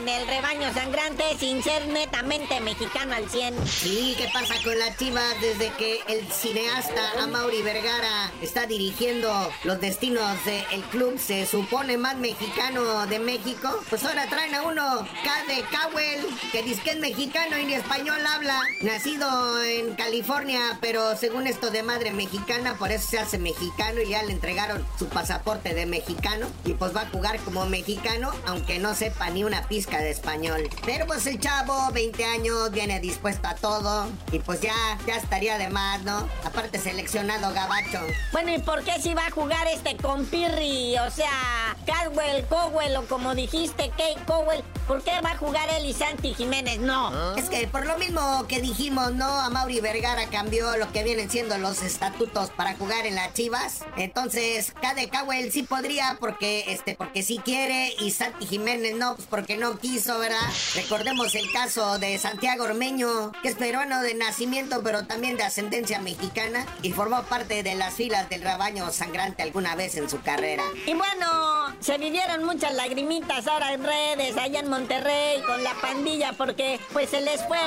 sangrante 0.73 1.25
sin 1.39 1.63
ser 1.63 1.87
netamente 1.89 2.61
mexicano 2.61 3.15
al 3.15 3.29
100? 3.29 3.67
Sí, 3.67 4.15
¿qué 4.19 4.29
pasa 4.33 4.55
con 4.63 4.79
las 4.79 4.97
chivas 4.97 5.41
desde 5.41 5.71
que 5.73 6.01
el 6.09 6.27
cineasta 6.31 7.23
Amaury 7.23 7.63
Vergara 7.63 8.33
está 8.43 8.67
dirigiendo 8.67 9.53
los 9.65 9.81
destinos 9.81 10.37
del 10.45 10.83
club? 10.91 11.19
Se 11.19 11.47
supone 11.47 11.97
más 11.97 12.17
mexicano 12.17 13.07
de 13.07 13.19
México. 13.19 13.69
Pues 13.89 14.05
ahora 14.05 14.29
traen 14.29 14.55
a 14.55 14.63
uno, 14.63 15.07
Cade 15.25 15.65
Cowell, 15.71 16.27
que 16.53 16.63
dice 16.63 16.83
que 16.83 16.91
es 16.91 16.99
mexicano 16.99 17.59
y 17.59 17.65
ni 17.65 17.75
español 17.75 18.21
habla. 18.27 18.61
Nacido 18.83 19.63
en 19.63 19.95
California, 19.95 20.79
pero 20.81 21.17
según 21.17 21.47
esto 21.47 21.71
de 21.71 21.83
madre 21.83 22.13
mexicana, 22.13 22.77
por 22.79 22.93
eso 22.93 23.09
se 23.09 23.19
hace 23.19 23.39
mexicano 23.39 24.01
y 24.01 24.11
ya 24.11 24.23
le 24.23 24.33
entregaron 24.33 24.85
su 24.99 25.09
pasaporte 25.09 25.75
de 25.75 25.87
mexicano. 25.87 26.47
Y 26.65 26.75
pues 26.75 26.95
va 26.95 27.03
a 27.03 27.11
jugar 27.11 27.39
como 27.41 27.67
mexicano, 27.67 28.33
aunque 28.47 28.79
no 28.79 28.95
sepa 28.95 29.31
ni 29.31 29.45
una 29.45 29.67
pizca 29.69 29.99
de 29.99 30.11
español. 30.11 30.58
Pero 30.85 31.07
pues 31.07 31.27
el 31.27 31.39
chavo, 31.41 31.91
20 31.93 32.25
años, 32.25 32.71
viene 32.71 33.01
dispuesto 33.01 33.49
a 33.49 33.55
todo. 33.55 34.09
Y 34.33 34.39
pues 34.41 34.61
ya, 34.61 34.99
ya 35.07 35.17
estaría 35.17 35.59
de 35.59 35.69
más, 35.71 36.03
¿no? 36.03 36.29
Aparte 36.45 36.79
seleccionado 36.79 37.53
gabacho. 37.53 38.01
Bueno, 38.33 38.55
¿y 38.55 38.59
por 38.59 38.83
qué 38.85 39.01
si 39.01 39.15
va 39.15 39.27
a 39.27 39.31
jugar 39.31 39.67
este 39.69 39.97
compirri? 39.97 40.97
O 40.99 41.11
sea, 41.11 41.77
Caldwell, 41.87 42.45
Cowell 42.47 42.97
o 42.97 43.07
como 43.07 43.35
dijiste, 43.35 43.91
Kate 43.91 44.19
Cowell. 44.27 44.63
¿Por 44.87 45.03
qué 45.03 45.21
va 45.23 45.33
a 45.33 45.37
jugar 45.37 45.69
él 45.71 45.85
y 45.85 45.93
Santi 45.93 46.35
Jiménez? 46.35 46.79
No. 46.79 47.37
Es 47.37 47.51
que 47.51 47.67
por 47.67 47.85
lo 47.85 47.99
mismo 47.99 48.47
que 48.49 48.61
dijimos, 48.61 49.13
¿no? 49.13 49.27
A 49.27 49.51
Mauri 49.51 49.81
Vergara 49.81 50.27
cambió 50.31 50.77
lo 50.79 50.91
que 50.93 51.05
vienen 51.05 51.31
siendo 51.31 51.59
los 51.59 51.83
estatutos 51.83 52.51
para 52.51 52.75
jugar 52.75 53.05
en 53.07 53.15
las 53.15 53.35
Chivas. 53.35 53.81
Entonces, 53.97 54.73
Cade 54.81 55.11
Cowell 55.11 55.53
sí 55.53 55.63
podría 55.63 56.17
porque, 56.19 56.65
este, 56.69 56.95
porque 56.95 57.23
sí 57.23 57.41
quiere 57.45 57.93
y 58.01 58.11
Santi 58.13 58.47
Jiménez 58.47 58.97
no, 58.97 59.17
pues 59.17 59.29
porque 59.29 59.57
no 59.57 59.79
quiso, 59.79 60.19
¿verdad? 60.19 60.48
Recordemos 60.75 61.35
el 61.35 61.51
caso 61.53 61.99
de 61.99 62.19
Santiago 62.19 62.65
Ormeño, 62.65 63.33
que 63.43 63.49
es 63.49 63.55
peruano 63.55 64.01
de 64.03 64.15
nacimiento, 64.15 64.83
pero 64.83 65.07
también 65.07 65.37
de 65.37 65.45
ascendencia 65.45 66.01
mexicana 66.01 66.67
y 66.83 66.93
formó 66.93 67.23
parte 67.25 67.63
de 67.63 67.75
las 67.75 67.95
filas 67.95 68.29
del 68.29 68.43
rebaño 68.43 68.91
sangrante 68.93 69.43
alguna 69.43 69.75
vez 69.75 69.97
en 69.97 70.09
su 70.09 70.21
carrera. 70.21 70.63
Y 70.87 70.95
bueno, 70.95 71.75
se 71.81 71.99
vivieron 71.99 72.45
muchas 72.45 72.75
lagrimitas 72.75 73.47
ahora 73.47 73.73
en 73.73 73.85
redes, 73.85 74.37
allá 74.37 74.61
en 74.61 74.69
Monterrey, 74.69 75.43
con 75.47 75.63
la 75.63 75.75
pandilla, 75.75 76.33
porque 76.33 76.81
pues 76.93 77.11
se 77.11 77.21
les 77.21 77.45
fue, 77.47 77.61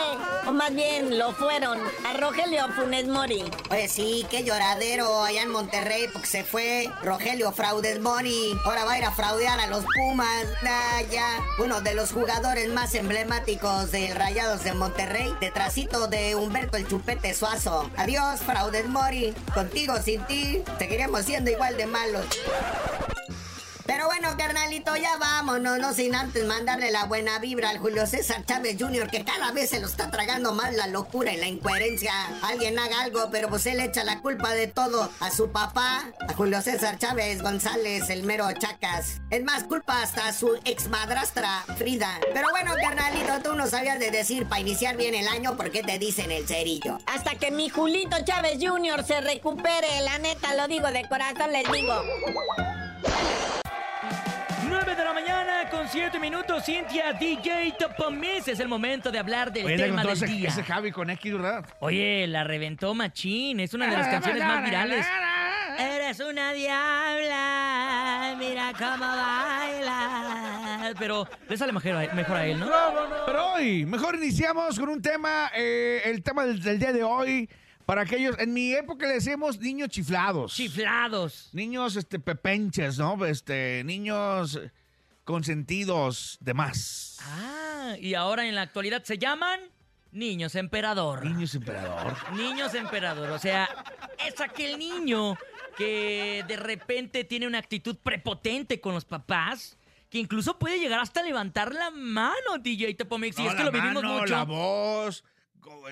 o 0.48 0.52
más 0.52 0.74
bien 0.74 1.18
lo 1.18 1.34
fueron, 1.34 1.80
a 2.06 2.18
Rogelio 2.18 2.68
Funes 2.76 3.08
Mori. 3.08 3.44
Pues 3.68 3.92
sí, 3.92 4.26
qué 4.30 4.44
lloradero 4.44 5.24
allá 5.24 5.44
en 5.44 5.50
Monterrey 5.50 6.08
porque 6.12 6.28
se 6.28 6.44
fue 6.44 6.90
Rogelio 7.04 7.52
Fraudes 7.52 8.00
Mori. 8.00 8.58
Ahora 8.66 8.86
va 8.86 8.94
a 8.94 8.98
ir 8.98 9.06
a 9.06 9.12
fraudear 9.12 9.60
a 9.60 9.68
los 9.68 9.84
Pumas. 9.96 10.46
Ah, 10.66 11.02
ya. 11.12 11.40
Uno 11.60 11.82
de 11.82 11.94
los 11.94 12.12
jugadores 12.12 12.70
más 12.74 12.96
emblemáticos 12.96 13.92
del 13.92 14.16
Rayados 14.16 14.64
de 14.64 14.74
Monterrey, 14.74 15.34
detrásito 15.40 16.08
de 16.08 16.36
Humberto 16.36 16.78
el 16.78 16.88
Chupete 16.88 17.34
Suazo. 17.34 17.90
Adiós, 17.98 18.42
Fraudes 18.42 18.88
Mori. 18.88 19.34
Contigo, 19.54 19.96
sin 20.02 20.26
ti, 20.26 20.64
seguiremos 20.80 21.26
siendo 21.26 21.52
igual 21.52 21.76
de 21.78 21.86
malos. 21.88 22.26
Bueno, 24.22 24.38
carnalito, 24.38 24.96
ya 24.98 25.18
vámonos, 25.18 25.80
no 25.80 25.94
sin 25.94 26.14
antes 26.14 26.46
mandarle 26.46 26.92
la 26.92 27.06
buena 27.06 27.40
vibra 27.40 27.72
al 27.72 27.80
Julio 27.80 28.06
César 28.06 28.46
Chávez 28.46 28.78
Jr., 28.80 29.10
que 29.10 29.26
cada 29.26 29.52
vez 29.52 29.72
se 29.72 29.80
lo 29.80 29.88
está 29.88 30.12
tragando 30.12 30.54
más 30.54 30.76
la 30.76 30.86
locura 30.86 31.34
y 31.34 31.38
la 31.38 31.48
incoherencia. 31.48 32.14
Alguien 32.44 32.78
haga 32.78 33.02
algo, 33.02 33.30
pero 33.32 33.50
pues 33.50 33.66
él 33.66 33.80
echa 33.80 34.04
la 34.04 34.22
culpa 34.22 34.54
de 34.54 34.68
todo 34.68 35.10
a 35.20 35.32
su 35.32 35.52
papá, 35.52 36.04
a 36.20 36.34
Julio 36.34 36.62
César 36.62 37.00
Chávez 37.00 37.42
González, 37.42 38.12
el 38.12 38.22
mero 38.22 38.48
Chacas. 38.52 39.22
Es 39.32 39.44
más, 39.44 39.64
culpa 39.64 40.04
hasta 40.04 40.28
a 40.28 40.34
su 40.34 40.56
ex 40.66 40.88
madrastra, 40.88 41.64
Frida. 41.80 42.20
Pero 42.32 42.52
bueno, 42.52 42.76
carnalito, 42.80 43.42
tú 43.42 43.56
no 43.56 43.66
sabías 43.66 43.98
de 43.98 44.12
decir 44.12 44.46
para 44.46 44.62
iniciar 44.62 44.98
bien 44.98 45.16
el 45.16 45.28
año, 45.30 45.58
¿por 45.58 45.72
qué 45.72 45.82
te 45.82 45.98
dicen 45.98 46.30
el 46.30 46.48
cerillo? 46.48 47.00
Hasta 47.08 47.34
que 47.40 47.50
mi 47.50 47.70
Julito 47.70 48.18
Chávez 48.24 48.60
Jr. 48.62 49.04
se 49.04 49.20
recupere, 49.20 50.02
la 50.04 50.20
neta, 50.20 50.54
lo 50.54 50.68
digo 50.68 50.92
de 50.92 51.10
corazón, 51.10 51.52
les 51.52 51.72
digo. 51.72 52.04
9 55.14 55.22
de 55.24 55.28
la 55.28 55.36
mañana 55.36 55.70
con 55.70 55.88
7 55.88 56.20
minutos, 56.20 56.64
Cintia 56.66 57.14
DJ 57.14 57.76
Topomis. 57.78 58.48
Es 58.48 58.60
el 58.60 58.68
momento 58.68 59.12
de 59.12 59.20
hablar 59.20 59.52
del 59.52 59.66
Oye, 59.66 59.78
le 59.78 59.84
tema 59.84 60.04
contó 60.04 60.08
del 60.10 60.24
ese, 60.24 60.34
día. 60.34 60.48
ese 60.50 60.64
Javi 60.64 60.92
con 60.92 61.10
X, 61.10 61.34
¿verdad? 61.34 61.66
Oye, 61.80 62.28
la 62.28 62.44
reventó 62.44 62.94
Machín. 62.94 63.60
Es 63.60 63.74
una 63.74 63.88
de 63.88 63.98
las 63.98 64.08
canciones 64.08 64.44
más 64.44 64.64
virales. 64.64 65.06
Eres 65.78 66.20
una 66.20 66.54
diabla, 66.54 68.36
mira 68.38 68.72
cómo 68.78 69.06
baila. 69.06 70.94
Pero 70.98 71.28
le 71.50 71.58
sale 71.58 71.74
mejor 71.74 71.92
a, 71.94 72.14
mejor 72.14 72.38
a 72.38 72.46
él, 72.46 72.60
¿no? 72.60 72.70
Pero 73.26 73.54
hoy, 73.54 73.86
mejor 73.86 74.16
iniciamos 74.16 74.80
con 74.80 74.90
un 74.90 75.02
tema, 75.02 75.52
eh, 75.56 76.02
el 76.06 76.22
tema 76.24 76.46
del, 76.46 76.62
del 76.62 76.80
día 76.80 76.94
de 76.94 77.04
hoy. 77.04 77.50
Para 77.86 78.04
aquellos, 78.04 78.38
en 78.40 78.54
mi 78.54 78.74
época 78.74 79.08
le 79.08 79.16
decíamos 79.16 79.60
niños 79.60 79.90
chiflados. 79.90 80.54
Chiflados. 80.54 81.50
Niños 81.52 81.96
este, 81.98 82.20
pepenches, 82.20 82.98
¿no? 82.98 83.26
Este, 83.26 83.84
niños 83.84 84.60
consentidos 85.24 86.38
de 86.42 86.54
más. 86.54 87.18
Ah, 87.22 87.96
y 88.00 88.14
ahora 88.16 88.46
en 88.48 88.56
la 88.56 88.62
actualidad 88.64 89.04
se 89.04 89.18
llaman 89.18 89.60
niños 90.12 90.56
emperador. 90.56 91.26
Niños 91.26 91.56
emperador. 91.56 92.16
Niños 92.34 92.74
emperador. 92.74 93.30
O 93.32 93.40
sea, 93.40 93.70
es 94.26 94.40
aquel 94.42 94.78
niño 94.78 95.38
que 95.78 96.44
de 96.48 96.58
repente 96.58 97.24
tiene 97.24 97.48
una 97.48 97.60
actitud 97.60 97.96
prepotente 97.98 98.80
con 98.82 98.94
los 98.94 99.06
papás. 99.06 99.78
Que 100.10 100.18
incluso 100.20 100.60
puede 100.60 100.78
llegar 100.78 101.00
hasta 101.00 101.24
levantar 101.24 101.74
la 101.74 101.90
mano, 101.90 102.58
DJ 102.60 102.96
Topomix. 102.96 103.40
Y 103.40 103.44
No, 103.44 103.50
es 103.50 103.56
que 103.56 103.60
la 103.64 103.66
lo 103.66 103.72
vivimos 103.72 104.04
mano, 104.04 104.20
mucho. 104.20 104.34
la 104.34 104.44
voz. 104.44 105.24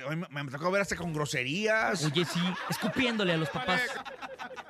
Hoy 0.08 0.16
me, 0.18 0.28
me 0.44 0.52
tocó 0.52 0.70
ver 0.72 0.82
hasta 0.82 0.98
con 0.98 1.14
groserías. 1.14 2.04
Oye, 2.04 2.26
sí, 2.26 2.40
escupiéndole 2.70 3.32
a 3.34 3.38
los 3.38 3.50
papás. 3.50 3.82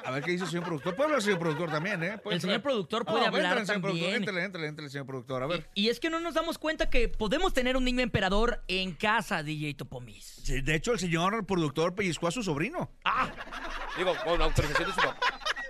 A 0.10 0.12
ver 0.12 0.24
qué 0.24 0.32
dice 0.32 0.46
el 0.46 0.50
señor 0.50 0.64
productor. 0.66 0.96
Puede 0.96 1.06
hablar 1.06 1.20
el 1.20 1.24
señor 1.24 1.40
productor 1.40 1.70
también, 1.70 2.04
¿eh? 2.04 2.18
Puede 2.18 2.36
El 2.38 2.42
señor 2.42 2.62
productor 2.64 3.06
puede 3.06 3.20
No, 3.20 3.28
hablar 3.28 3.44
entra 3.44 3.60
el 3.62 3.68
señor 3.68 3.82
también. 3.84 4.24
productor, 4.24 4.90
señor 4.90 5.06
productor. 5.06 5.44
A 5.44 5.46
ver. 5.46 5.70
Y 5.76 5.90
es 5.90 6.00
que 6.00 6.10
no 6.10 6.20
nos 6.20 6.34
damos 6.34 6.58
cuenta 6.58 6.90
que 6.90 7.10
podemos 7.10 7.54
tener 7.54 7.78
un 7.78 7.84
niño 7.84 8.02
emperador 8.02 8.64
en 8.68 8.94
casa, 8.94 9.44
DJ 9.44 9.76
Topomis. 9.76 10.42
Sí, 10.44 10.62
de 10.62 10.74
hecho, 10.74 10.94
el 10.94 11.00
señor 11.00 11.46
productor 11.46 11.94
pellizcó 11.94 12.28
a 12.28 12.32
su 12.32 12.42
sobrino. 12.42 12.92
¡Ah! 13.06 13.30
Digo, 13.98 14.16
con 14.24 14.42
autorización 14.42 14.88
de 14.90 14.96
su 14.96 15.00
papá. 15.00 15.20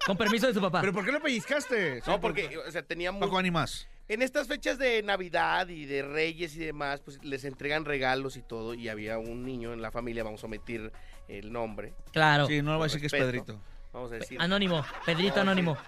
Con 0.06 0.16
permiso 0.16 0.48
de 0.48 0.54
su 0.54 0.62
papá. 0.62 0.80
¿Pero 0.80 0.94
por 0.94 1.04
qué 1.04 1.12
lo 1.12 1.22
pellizcaste? 1.22 2.02
No, 2.08 2.22
porque, 2.22 2.58
o 2.66 2.72
sea, 2.72 2.82
teníamos... 2.82 3.20
Paco 3.20 3.38
Animás. 3.38 3.90
En 4.08 4.22
estas 4.22 4.48
fechas 4.48 4.78
de 4.80 5.04
Navidad 5.04 5.68
y 5.68 5.84
de 5.86 6.02
Reyes 6.02 6.56
y 6.56 6.60
demás, 6.60 7.02
pues 7.02 7.22
les 7.26 7.44
entregan 7.44 7.84
regalos 7.84 8.38
y 8.38 8.42
todo. 8.42 8.74
Y 8.74 8.88
había 8.88 9.18
un 9.18 9.44
niño 9.44 9.74
en 9.74 9.82
la 9.82 9.92
familia, 9.92 10.24
vamos 10.24 10.42
a 10.44 10.48
omitir 10.48 10.94
el 11.28 11.52
nombre. 11.52 11.94
Claro. 12.14 12.48
Sí, 12.48 12.62
no 12.62 12.72
le 12.72 12.78
voy 12.78 12.84
a 12.84 12.88
decir 12.88 13.02
que 13.02 13.08
es. 13.08 13.12
Pedrito. 13.12 13.62
Vamos 13.94 14.12
a 14.12 14.16
decir. 14.16 14.40
Anónimo, 14.42 14.84
Pedrito 15.06 15.42
Anónimo. 15.42 15.76
sí. 15.76 15.82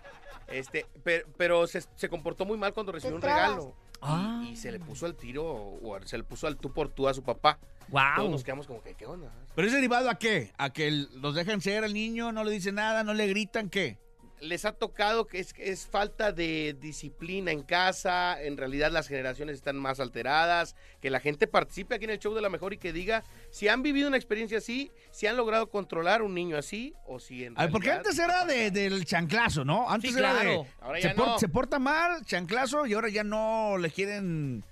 Este, 0.48 0.86
pero, 1.04 1.28
pero 1.38 1.68
se, 1.68 1.82
se 1.96 2.10
comportó 2.10 2.46
muy 2.46 2.58
mal 2.58 2.74
cuando 2.74 2.92
recibió 2.92 3.16
un 3.16 3.22
regalo. 3.22 3.76
Y- 3.78 3.82
Ah. 4.04 4.42
Y, 4.44 4.56
se 4.56 4.72
le 4.72 4.80
puso 4.80 5.06
al 5.06 5.14
tiro, 5.16 5.46
o 5.46 6.00
se 6.06 6.18
le 6.18 6.24
puso 6.24 6.48
al 6.48 6.58
tú 6.58 6.74
por 6.74 6.90
tú 6.90 7.08
a 7.08 7.14
su 7.14 7.22
papá. 7.22 7.60
Wow. 7.90 8.02
Todos 8.16 8.32
nos 8.32 8.44
quedamos 8.44 8.66
como 8.66 8.82
que, 8.82 8.96
¿qué 8.96 9.06
onda? 9.06 9.32
¿Pero 9.54 9.68
es 9.68 9.74
derivado 9.74 10.10
a 10.10 10.16
qué? 10.16 10.52
¿A 10.58 10.72
que 10.72 10.88
el- 10.88 11.08
los 11.22 11.36
dejan 11.36 11.62
ser 11.62 11.84
al 11.84 11.94
niño, 11.94 12.32
no 12.32 12.44
le 12.44 12.50
dicen 12.52 12.74
nada, 12.76 13.04
no 13.04 13.14
le 13.14 13.28
gritan 13.28 13.70
qué? 13.70 14.00
Les 14.42 14.66
ha 14.66 14.72
tocado 14.74 15.28
que 15.28 15.40
es, 15.40 15.54
es 15.58 15.86
falta 15.86 16.32
de 16.32 16.76
disciplina 16.80 17.52
en 17.52 17.62
casa, 17.62 18.42
en 18.42 18.58
realidad 18.58 18.92
las 18.92 19.08
generaciones 19.08 19.56
están 19.56 19.78
más 19.78 20.00
alteradas, 20.00 20.76
que 21.00 21.10
la 21.10 21.20
gente 21.20 21.48
participe 21.48 21.96
aquí 21.96 22.06
en 22.06 22.12
el 22.12 22.20
show 22.20 22.34
de 22.34 22.42
la 22.42 22.50
mejor 22.50 22.74
y 22.74 22.78
que 22.78 22.92
diga 22.92 23.24
si 23.52 23.68
han 23.68 23.84
vivido 23.84 24.08
una 24.08 24.18
experiencia 24.18 24.58
así, 24.58 24.92
si 25.12 25.28
han 25.28 25.38
logrado 25.38 25.70
controlar 25.70 26.22
un 26.24 26.34
niño 26.34 26.58
así 26.58 26.94
o 27.06 27.20
si 27.20 27.46
en 27.46 27.54
ver, 27.54 27.70
porque 27.72 27.88
realidad- 27.90 28.08
antes 28.10 28.20
era 28.24 28.46
de- 28.46 28.72
del 28.72 29.06
chanclazo, 29.06 29.64
¿no? 29.64 29.90
Antes 29.90 30.12
Sí, 30.12 30.18
era 30.20 30.34
de. 30.34 30.66
Ahora 30.82 31.00
se, 31.02 31.08
ya 31.10 31.16
por- 31.16 31.28
no. 31.28 31.40
se 31.40 31.48
porta 31.48 31.78
mal, 31.80 32.26
chanclazo, 32.26 32.86
y 32.88 32.94
ahora 32.94 33.10
ya 33.10 33.24
no 33.24 33.78
le 33.78 33.92
quieren 33.92 34.64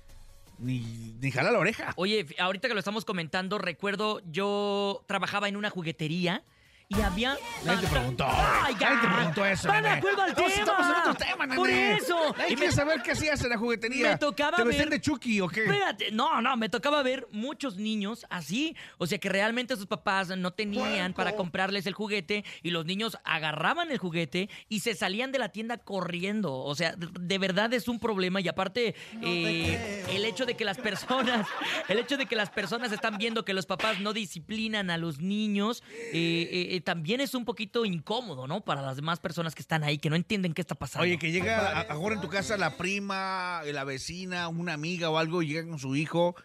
ni, 0.57 0.79
ni 1.21 1.31
jalar 1.31 1.53
la 1.53 1.59
oreja. 1.59 1.93
Oye, 1.95 2.25
ahorita 2.39 2.67
que 2.67 2.73
lo 2.73 2.79
estamos 2.79 3.05
comentando, 3.05 3.57
recuerdo, 3.59 4.19
yo 4.31 5.03
trabajaba 5.07 5.47
en 5.47 5.55
una 5.55 5.69
juguetería 5.69 6.43
y 6.91 7.01
había... 7.01 7.37
Nadie 7.65 7.81
te 7.85 7.87
preguntó. 7.87 8.25
¡Ay, 8.27 8.73
ya! 8.79 8.89
Nadie 8.95 9.07
te 9.07 9.13
preguntó 9.15 9.45
eso, 9.45 9.67
¡Va 9.67 9.75
de 9.75 9.81
nene. 9.83 9.95
acuerdo 9.97 10.21
al 10.23 10.29
No, 10.29 10.35
tema! 10.35 10.49
si 10.49 10.59
estamos 10.59 10.87
en 10.87 10.95
otro 11.01 11.13
tema, 11.13 11.45
nene. 11.45 11.55
¡Por 11.55 11.69
eso! 11.69 12.15
Nadie 12.35 12.51
Y 12.51 12.55
quiere 12.55 12.67
me- 12.67 12.71
saber 12.71 13.01
qué 13.03 13.11
hacías 13.11 13.43
en 13.43 13.49
la 13.51 13.57
juguetería. 13.59 14.09
Me 14.09 14.17
tocaba 14.17 14.57
¿Te 14.57 14.63
vestían 14.63 14.89
ver- 14.89 14.97
de 14.97 15.01
Chucky 15.01 15.39
o 15.41 15.47
qué? 15.49 15.65
Espérate, 15.65 16.11
no, 16.11 16.41
no, 16.41 16.57
me 16.57 16.67
tocaba 16.67 17.03
ver 17.03 17.27
muchos 17.31 17.77
niños 17.77 18.25
así. 18.31 18.75
O 18.97 19.05
sea, 19.05 19.19
que 19.19 19.29
realmente 19.29 19.75
sus 19.75 19.85
papás 19.85 20.29
no 20.35 20.49
tenían 20.51 21.13
para 21.13 21.35
comprarles 21.35 21.85
el 21.85 21.93
juguete 21.93 22.43
y 22.63 22.71
los 22.71 22.85
niños 22.87 23.19
agarraban 23.23 23.91
el 23.91 23.99
juguete 23.99 24.49
y 24.67 24.79
se 24.79 24.95
salían 24.95 25.31
de 25.31 25.37
la 25.37 25.49
tienda 25.49 25.77
corriendo. 25.77 26.55
O 26.55 26.73
sea, 26.73 26.95
de- 26.95 27.07
de 27.19 27.37
verdad 27.37 27.71
es 27.71 27.87
un 27.87 27.99
problema 27.99 28.41
y 28.41 28.47
aparte 28.47 28.95
eh, 29.21 30.05
el 30.09 30.25
hecho 30.25 30.47
de 30.47 30.55
que 30.57 30.65
las 30.65 30.79
personas, 30.79 31.45
el 31.87 31.99
hecho 31.99 32.17
de 32.17 32.25
que 32.25 32.35
las 32.35 32.49
personas 32.49 32.91
están 32.91 33.19
viendo 33.19 33.45
que 33.45 33.53
los 33.53 33.67
papás 33.67 33.99
no 33.99 34.11
disciplinan 34.11 34.89
a 34.89 34.97
los 34.97 35.19
niños, 35.19 35.83
eh, 36.13 36.49
eh, 36.51 36.78
eh, 36.79 36.81
también 36.81 37.21
es 37.21 37.33
un 37.33 37.45
poquito 37.45 37.85
incómodo, 37.85 38.47
¿no? 38.47 38.61
Para 38.63 38.81
las 38.81 38.95
demás 38.95 39.19
personas 39.19 39.53
que 39.55 39.61
están 39.61 39.83
ahí, 39.83 39.97
que 39.97 40.09
no 40.09 40.15
entienden 40.15 40.53
qué 40.53 40.61
está 40.61 40.75
pasando. 40.75 41.03
Oye, 41.03 41.17
que 41.19 41.31
llega 41.31 41.79
a- 41.79 41.81
ahora 41.91 42.15
en 42.15 42.21
tu 42.21 42.29
casa 42.29 42.57
la 42.57 42.77
prima, 42.77 43.61
la 43.65 43.83
vecina, 43.83 44.47
una 44.47 44.73
amiga 44.73 45.09
o 45.09 45.17
algo, 45.17 45.41
y 45.41 45.47
llega 45.47 45.67
con 45.67 45.79
su 45.79 45.95
hijo 45.95 46.35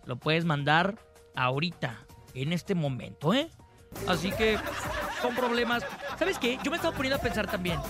Lo 0.07 0.17
puedes 0.17 0.45
mandar 0.45 0.99
ahorita, 1.37 2.05
en 2.35 2.53
este 2.53 2.75
momento, 2.75 3.33
¿eh? 3.35 3.49
Así 4.07 4.31
que 4.33 4.59
son 5.21 5.35
problemas. 5.35 5.85
¿Sabes 6.19 6.39
qué? 6.39 6.59
Yo 6.63 6.71
me 6.71 6.77
estaba 6.77 6.97
poniendo 6.97 7.17
a 7.17 7.21
pensar 7.21 7.51
también 7.51 7.81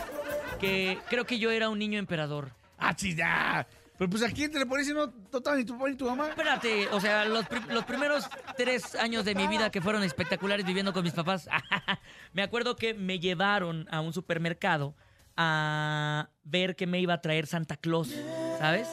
que 0.60 0.98
creo 1.08 1.24
que 1.24 1.38
yo 1.38 1.50
era 1.50 1.68
un 1.68 1.78
niño 1.78 1.98
emperador. 1.98 2.52
¡Ah, 2.78 2.94
sí, 2.96 3.14
ya! 3.14 3.66
Pero 3.98 4.08
pues 4.08 4.22
a 4.22 4.30
quién 4.30 4.50
te 4.50 4.58
le 4.58 4.64
pones 4.64 4.86
si 4.86 4.94
no 4.94 5.10
total 5.10 5.58
ni 5.58 5.64
tu 5.64 5.74
papá 5.76 5.90
ni 5.90 5.96
tu 5.96 6.06
mamá. 6.06 6.28
Espérate, 6.30 6.88
o 6.88 7.00
sea, 7.00 7.24
los, 7.26 7.46
pri- 7.46 7.60
los 7.68 7.84
primeros 7.84 8.28
tres 8.56 8.94
años 8.94 9.26
de 9.26 9.34
mi 9.34 9.46
vida 9.46 9.70
que 9.70 9.82
fueron 9.82 10.02
espectaculares 10.02 10.64
viviendo 10.64 10.92
con 10.94 11.02
mis 11.04 11.12
papás, 11.12 11.48
me 12.32 12.42
acuerdo 12.42 12.76
que 12.76 12.94
me 12.94 13.18
llevaron 13.18 13.86
a 13.90 14.00
un 14.00 14.12
supermercado 14.14 14.94
a 15.36 16.30
ver 16.44 16.76
que 16.76 16.86
me 16.86 16.98
iba 17.00 17.12
a 17.14 17.20
traer 17.20 17.46
Santa 17.46 17.76
Claus, 17.76 18.14
¿sabes? 18.58 18.88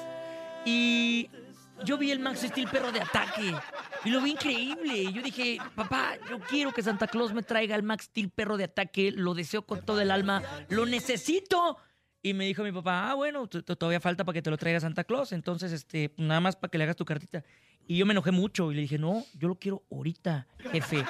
Y 0.66 1.30
yo 1.84 1.98
vi 1.98 2.12
el 2.12 2.20
Max 2.20 2.42
Steel 2.42 2.70
perro 2.70 2.92
de 2.92 3.02
ataque 3.02 3.54
y 4.06 4.10
lo 4.10 4.22
vi 4.22 4.32
increíble. 4.32 5.12
Yo 5.12 5.22
dije, 5.22 5.58
papá, 5.76 6.16
yo 6.30 6.40
quiero 6.40 6.72
que 6.72 6.82
Santa 6.82 7.08
Claus 7.08 7.34
me 7.34 7.44
traiga 7.44 7.76
el 7.76 7.84
Max 7.84 8.06
Steel 8.06 8.30
perro 8.30 8.58
de 8.58 8.66
ataque, 8.66 9.12
lo 9.12 9.34
deseo 9.34 9.64
con 9.64 9.86
todo 9.86 10.02
el 10.02 10.12
alma, 10.12 10.42
lo 10.70 10.86
necesito. 10.86 11.78
Y 12.22 12.34
me 12.34 12.46
dijo 12.46 12.64
mi 12.64 12.72
papá, 12.72 13.12
ah, 13.12 13.14
bueno, 13.14 13.48
todavía 13.48 14.00
falta 14.00 14.26
para 14.26 14.34
que 14.34 14.42
te 14.42 14.50
lo 14.50 14.58
traiga 14.58 14.80
Santa 14.80 15.04
Claus, 15.04 15.32
entonces, 15.32 15.72
este, 15.72 16.14
nada 16.18 16.42
más 16.42 16.56
para 16.56 16.70
que 16.70 16.78
le 16.78 16.84
hagas 16.84 16.96
tu 16.96 17.06
cartita. 17.06 17.44
Y 17.88 17.98
yo 17.98 18.06
me 18.06 18.12
enojé 18.12 18.32
mucho 18.32 18.72
y 18.72 18.76
le 18.76 18.82
dije, 18.82 18.98
no, 18.98 19.24
yo 19.34 19.48
lo 19.48 19.56
quiero 19.56 19.84
ahorita, 19.90 20.48
jefe. 20.72 21.06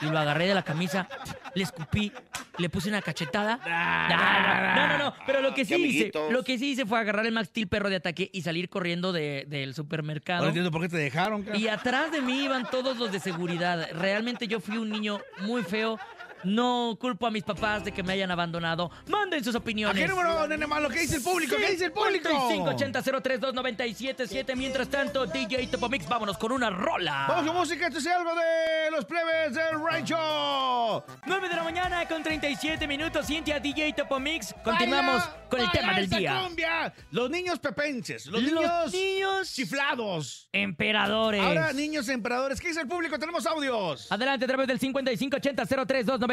Y 0.00 0.06
lo 0.06 0.18
agarré 0.18 0.46
de 0.46 0.54
la 0.54 0.62
camisa, 0.62 1.08
le 1.54 1.62
escupí, 1.62 2.10
le 2.58 2.68
puse 2.68 2.88
una 2.88 3.02
cachetada. 3.02 3.58
No, 4.72 4.88
no, 4.88 4.98
no, 4.98 5.14
pero 5.26 5.40
lo 5.40 5.54
que 5.54 5.64
sí 5.64 5.74
hice, 5.74 6.10
lo 6.30 6.42
que 6.42 6.58
sí 6.58 6.70
hice 6.72 6.86
fue 6.86 6.98
agarrar 6.98 7.26
el 7.26 7.32
Max 7.32 7.48
Steel 7.48 7.68
perro 7.68 7.88
de 7.90 7.96
ataque 7.96 8.30
y 8.32 8.42
salir 8.42 8.68
corriendo 8.68 9.12
de- 9.12 9.44
del 9.48 9.74
supermercado. 9.74 10.38
Ahora 10.40 10.48
entiendo 10.48 10.70
por 10.70 10.80
qué 10.82 10.88
te 10.88 10.96
dejaron, 10.96 11.42
cara. 11.42 11.56
Y 11.56 11.68
atrás 11.68 12.10
de 12.12 12.20
mí 12.22 12.44
iban 12.44 12.68
todos 12.70 12.96
los 12.96 13.12
de 13.12 13.20
seguridad. 13.20 13.88
Realmente 13.94 14.46
yo 14.48 14.60
fui 14.60 14.76
un 14.78 14.90
niño 14.90 15.20
muy 15.40 15.62
feo. 15.62 15.98
No 16.44 16.96
culpo 17.00 17.26
a 17.26 17.30
mis 17.30 17.42
papás 17.44 17.84
de 17.84 17.92
que 17.92 18.02
me 18.02 18.12
hayan 18.14 18.30
abandonado. 18.30 18.90
Manden 19.08 19.42
sus 19.44 19.54
¿A 19.54 19.58
opiniones. 19.58 20.00
qué 20.02 20.08
número, 20.08 20.46
nene 20.48 20.66
malo? 20.66 20.88
¿Qué 20.88 21.00
dice 21.00 21.16
el 21.16 21.22
público? 21.22 21.56
¿Qué 21.56 21.70
dice 21.70 21.84
el 21.86 21.92
público? 21.92 22.28
5580-032977. 22.28 24.56
Mientras 24.56 24.88
tanto, 24.88 25.26
DJ 25.26 25.66
Topomix, 25.68 26.08
vámonos 26.08 26.38
con 26.38 26.52
una 26.52 26.70
rola. 26.70 27.26
Vamos 27.28 27.46
con 27.46 27.56
música, 27.56 27.86
esto 27.86 27.98
es 27.98 28.06
algo 28.06 28.34
de 28.34 28.90
los 28.90 29.04
plebes 29.04 29.54
del 29.54 29.80
rancho. 29.84 31.04
9 31.26 31.48
de 31.48 31.56
la 31.56 31.62
mañana 31.62 32.06
con 32.08 32.22
37 32.22 32.86
minutos. 32.86 33.26
Cintia, 33.26 33.60
DJ 33.60 33.92
Topomix. 33.94 34.54
Continuamos 34.64 35.22
con 35.48 35.60
el 35.60 35.70
tema 35.70 35.94
del 35.94 36.08
día. 36.08 36.40
cumbia. 36.44 36.92
Los 37.10 37.30
niños 37.30 37.58
pepenses, 37.58 38.26
los, 38.26 38.42
Los 38.42 38.52
niños, 38.52 38.92
niños 38.92 39.52
chiflados. 39.52 40.48
Emperadores. 40.52 41.42
Ahora, 41.42 41.72
niños 41.72 42.08
emperadores. 42.08 42.60
¿Qué 42.60 42.68
dice 42.68 42.80
el 42.80 42.88
público? 42.88 43.18
Tenemos 43.18 43.46
audios. 43.46 44.10
Adelante 44.10 44.44
a 44.44 44.48
través 44.48 44.66
del 44.66 44.78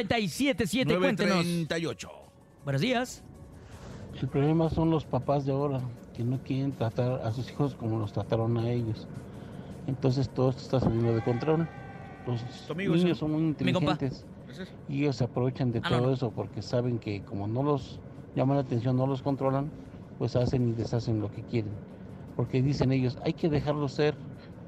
5580-032977. 0.08 1.00
Cuéntenos. 1.00 1.36
938. 1.46 2.10
Buenos 2.64 2.82
días. 2.82 3.24
El 4.22 4.28
problema 4.28 4.70
son 4.70 4.90
los 4.92 5.06
papás 5.06 5.46
de 5.46 5.52
ahora, 5.52 5.82
que 6.14 6.24
no 6.24 6.40
quieren 6.44 6.72
tratar 6.74 7.22
a 7.24 7.32
sus 7.32 7.50
hijos 7.52 7.76
como 7.76 8.00
los 8.00 8.12
trataron 8.14 8.58
a 8.58 8.70
ellos. 8.70 9.08
Entonces 9.88 10.30
todo 10.30 10.50
esto 10.50 10.62
está 10.62 10.80
saliendo 10.80 11.14
de 11.16 11.22
control. 11.24 11.68
Los 12.28 12.70
amigo, 12.70 12.96
niños 12.96 13.18
son 13.18 13.32
muy 13.32 13.42
inteligentes 13.42 14.26
y 14.88 15.04
ellos 15.04 15.16
se 15.16 15.24
aprovechan 15.24 15.72
de 15.72 15.80
Ah, 15.84 15.90
todo 15.90 16.02
no. 16.08 16.14
eso 16.14 16.32
porque 16.32 16.62
saben 16.62 17.00
que 17.00 17.22
como 17.24 17.48
no 17.48 17.64
los 17.64 18.00
llaman 18.36 18.58
la 18.58 18.64
atención, 18.64 18.98
no 18.98 19.08
los 19.08 19.22
controlan, 19.22 19.70
pues 20.18 20.36
hacen 20.36 20.70
y 20.70 20.72
deshacen 20.74 21.22
lo 21.22 21.32
que 21.32 21.42
quieren. 21.44 21.72
Porque 22.36 22.62
dicen 22.62 22.92
ellos, 22.92 23.18
hay 23.24 23.34
que 23.34 23.50
dejarlos 23.50 23.94
ser, 23.94 24.16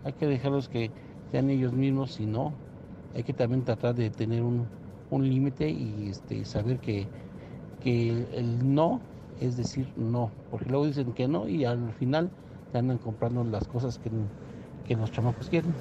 hay 0.03 0.13
que 0.13 0.27
dejarlos 0.27 0.69
que 0.69 0.91
sean 1.31 1.49
ellos 1.49 1.73
mismos 1.73 2.19
y 2.19 2.25
no. 2.25 2.53
Hay 3.15 3.23
que 3.23 3.33
también 3.33 3.63
tratar 3.63 3.93
de 3.95 4.09
tener 4.09 4.41
un, 4.41 4.65
un 5.11 5.29
límite 5.29 5.69
y 5.69 6.07
este, 6.09 6.43
saber 6.45 6.79
que, 6.79 7.07
que 7.83 8.09
el, 8.09 8.27
el 8.33 8.73
no 8.73 9.01
es 9.39 9.57
decir 9.57 9.87
no, 9.95 10.31
porque 10.49 10.69
luego 10.69 10.85
dicen 10.85 11.13
que 11.13 11.27
no 11.27 11.47
y 11.47 11.65
al 11.65 11.93
final 11.93 12.31
te 12.71 12.77
andan 12.77 12.97
comprando 12.99 13.43
las 13.43 13.67
cosas 13.67 13.97
que, 13.97 14.09
que 14.87 14.95
los 14.95 15.11
chamacos 15.11 15.49
quieren. 15.49 15.73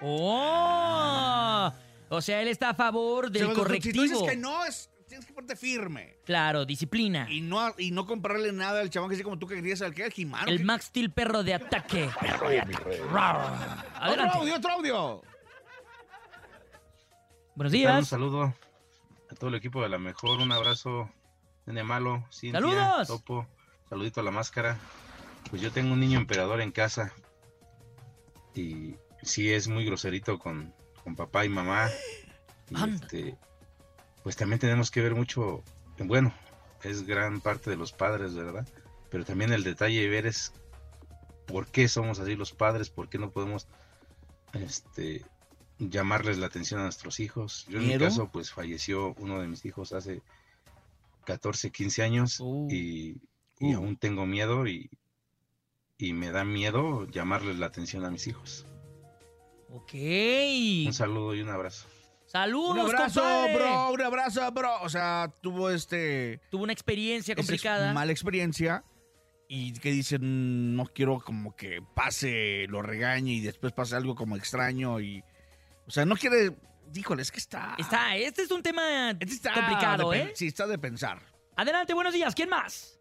¡Oh! 0.00 1.72
O 2.10 2.20
sea, 2.20 2.42
él 2.42 2.48
está 2.48 2.70
a 2.70 2.74
favor 2.74 3.30
del 3.30 3.52
correctivo. 3.52 3.92
Si 3.92 3.92
tú 3.92 4.02
dices 4.02 4.22
que 4.28 4.36
no, 4.36 4.64
es, 4.64 4.90
tienes 5.06 5.26
que 5.26 5.32
ponerte 5.32 5.56
firme. 5.56 6.18
Claro, 6.24 6.64
disciplina. 6.64 7.26
Y 7.30 7.40
no, 7.40 7.74
y 7.78 7.90
no 7.90 8.06
comprarle 8.06 8.52
nada 8.52 8.80
al 8.80 8.90
chabón 8.90 9.10
que 9.10 9.14
dice 9.14 9.24
como 9.24 9.38
tú 9.38 9.46
que 9.46 9.56
querías 9.56 9.82
al 9.82 9.94
que 9.94 10.04
el 10.04 10.12
Jimano. 10.12 10.48
El 10.48 10.58
¿qué? 10.58 10.64
Max 10.64 10.86
Steel 10.86 11.10
perro 11.10 11.42
de 11.42 11.54
ataque. 11.54 12.08
Perro 12.20 12.48
de 12.48 12.60
ataque. 12.60 13.00
Otro 13.00 13.20
Adelante. 13.94 14.38
audio, 14.38 14.56
otro 14.56 14.72
audio. 14.72 15.22
Buenos 17.58 17.72
¿Qué 17.72 17.82
tal? 17.82 17.90
Un 17.90 17.98
días. 17.98 18.08
saludo 18.08 18.54
a 19.32 19.34
todo 19.34 19.50
el 19.50 19.56
equipo 19.56 19.82
de 19.82 19.88
la 19.88 19.98
mejor, 19.98 20.38
un 20.38 20.52
abrazo, 20.52 21.10
Nene 21.66 21.82
Malo, 21.82 22.24
Cintia, 22.32 22.60
¡Saludos! 22.60 23.08
Topo, 23.08 23.48
saludito 23.88 24.20
a 24.20 24.22
la 24.22 24.30
máscara. 24.30 24.78
Pues 25.50 25.60
yo 25.60 25.72
tengo 25.72 25.92
un 25.92 25.98
niño 25.98 26.20
emperador 26.20 26.60
en 26.60 26.70
casa 26.70 27.12
y 28.54 28.94
sí 29.22 29.52
es 29.52 29.66
muy 29.66 29.84
groserito 29.84 30.38
con, 30.38 30.72
con 31.02 31.16
papá 31.16 31.44
y 31.44 31.48
mamá. 31.48 31.88
Y 32.70 32.80
este, 32.94 33.36
pues 34.22 34.36
también 34.36 34.60
tenemos 34.60 34.92
que 34.92 35.02
ver 35.02 35.16
mucho, 35.16 35.64
bueno, 35.98 36.32
es 36.84 37.04
gran 37.08 37.40
parte 37.40 37.70
de 37.70 37.76
los 37.76 37.90
padres, 37.90 38.36
¿verdad? 38.36 38.68
Pero 39.10 39.24
también 39.24 39.52
el 39.52 39.64
detalle 39.64 40.02
de 40.02 40.08
ver 40.08 40.26
es 40.26 40.52
por 41.48 41.66
qué 41.66 41.88
somos 41.88 42.20
así 42.20 42.36
los 42.36 42.52
padres, 42.52 42.88
por 42.88 43.08
qué 43.08 43.18
no 43.18 43.32
podemos 43.32 43.66
este 44.52 45.24
llamarles 45.78 46.38
la 46.38 46.46
atención 46.46 46.80
a 46.80 46.84
nuestros 46.84 47.20
hijos. 47.20 47.66
Yo 47.68 47.78
en 47.78 47.88
mi 47.88 47.98
caso, 47.98 48.28
pues 48.32 48.50
falleció 48.52 49.14
uno 49.18 49.40
de 49.40 49.46
mis 49.48 49.64
hijos 49.64 49.92
hace 49.92 50.22
14, 51.24 51.70
15 51.70 52.02
años 52.02 52.40
Uh. 52.40 52.68
y, 52.70 53.20
y 53.60 53.72
aún 53.72 53.96
tengo 53.96 54.26
miedo 54.26 54.66
y, 54.66 54.90
y 55.98 56.12
me 56.12 56.30
da 56.30 56.44
miedo 56.44 57.06
llamarles 57.10 57.58
la 57.58 57.66
atención 57.66 58.04
a 58.04 58.10
mis 58.10 58.26
hijos. 58.26 58.66
Ok. 59.70 59.92
Un 60.86 60.92
saludo 60.94 61.34
y 61.34 61.42
un 61.42 61.50
abrazo. 61.50 61.86
Saludos, 62.26 62.72
Un 62.74 62.80
abrazo, 62.80 63.20
compadre. 63.22 63.54
bro, 63.56 63.90
un 63.92 64.02
abrazo, 64.02 64.52
bro. 64.52 64.82
O 64.82 64.88
sea, 64.88 65.32
tuvo 65.40 65.70
este... 65.70 66.40
Tuvo 66.50 66.62
una 66.64 66.72
experiencia 66.74 67.34
complicada. 67.34 67.92
mala 67.94 68.12
experiencia 68.12 68.84
y 69.48 69.72
que 69.72 69.90
dicen 69.92 70.76
no 70.76 70.84
quiero 70.86 71.20
como 71.20 71.56
que 71.56 71.80
pase, 71.94 72.66
lo 72.68 72.82
regañe 72.82 73.32
y 73.32 73.40
después 73.40 73.72
pase 73.72 73.96
algo 73.96 74.14
como 74.14 74.36
extraño 74.36 75.00
y... 75.00 75.22
O 75.88 75.90
sea, 75.90 76.04
no 76.04 76.16
quiere... 76.16 76.54
Híjole, 76.94 77.22
es 77.22 77.32
que 77.32 77.38
está... 77.38 77.74
Está, 77.78 78.14
este 78.16 78.42
es 78.42 78.50
un 78.50 78.62
tema 78.62 79.10
está 79.20 79.54
complicado, 79.54 80.10
de 80.10 80.18
¿eh? 80.20 80.32
Sí, 80.34 80.46
está 80.46 80.66
de 80.66 80.78
pensar. 80.78 81.18
Adelante, 81.56 81.94
buenos 81.94 82.12
días. 82.12 82.34
¿Quién 82.34 82.50
más? 82.50 82.98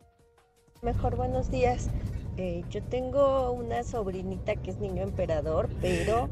Mejor 0.82 1.18
buenos 1.18 1.52
días. 1.52 1.90
Eh, 2.38 2.64
yo 2.70 2.82
tengo 2.84 3.52
una 3.52 3.84
sobrinita 3.84 4.56
que 4.56 4.72
es 4.72 4.78
niño 4.78 5.04
emperador, 5.04 5.70
pero 5.82 6.30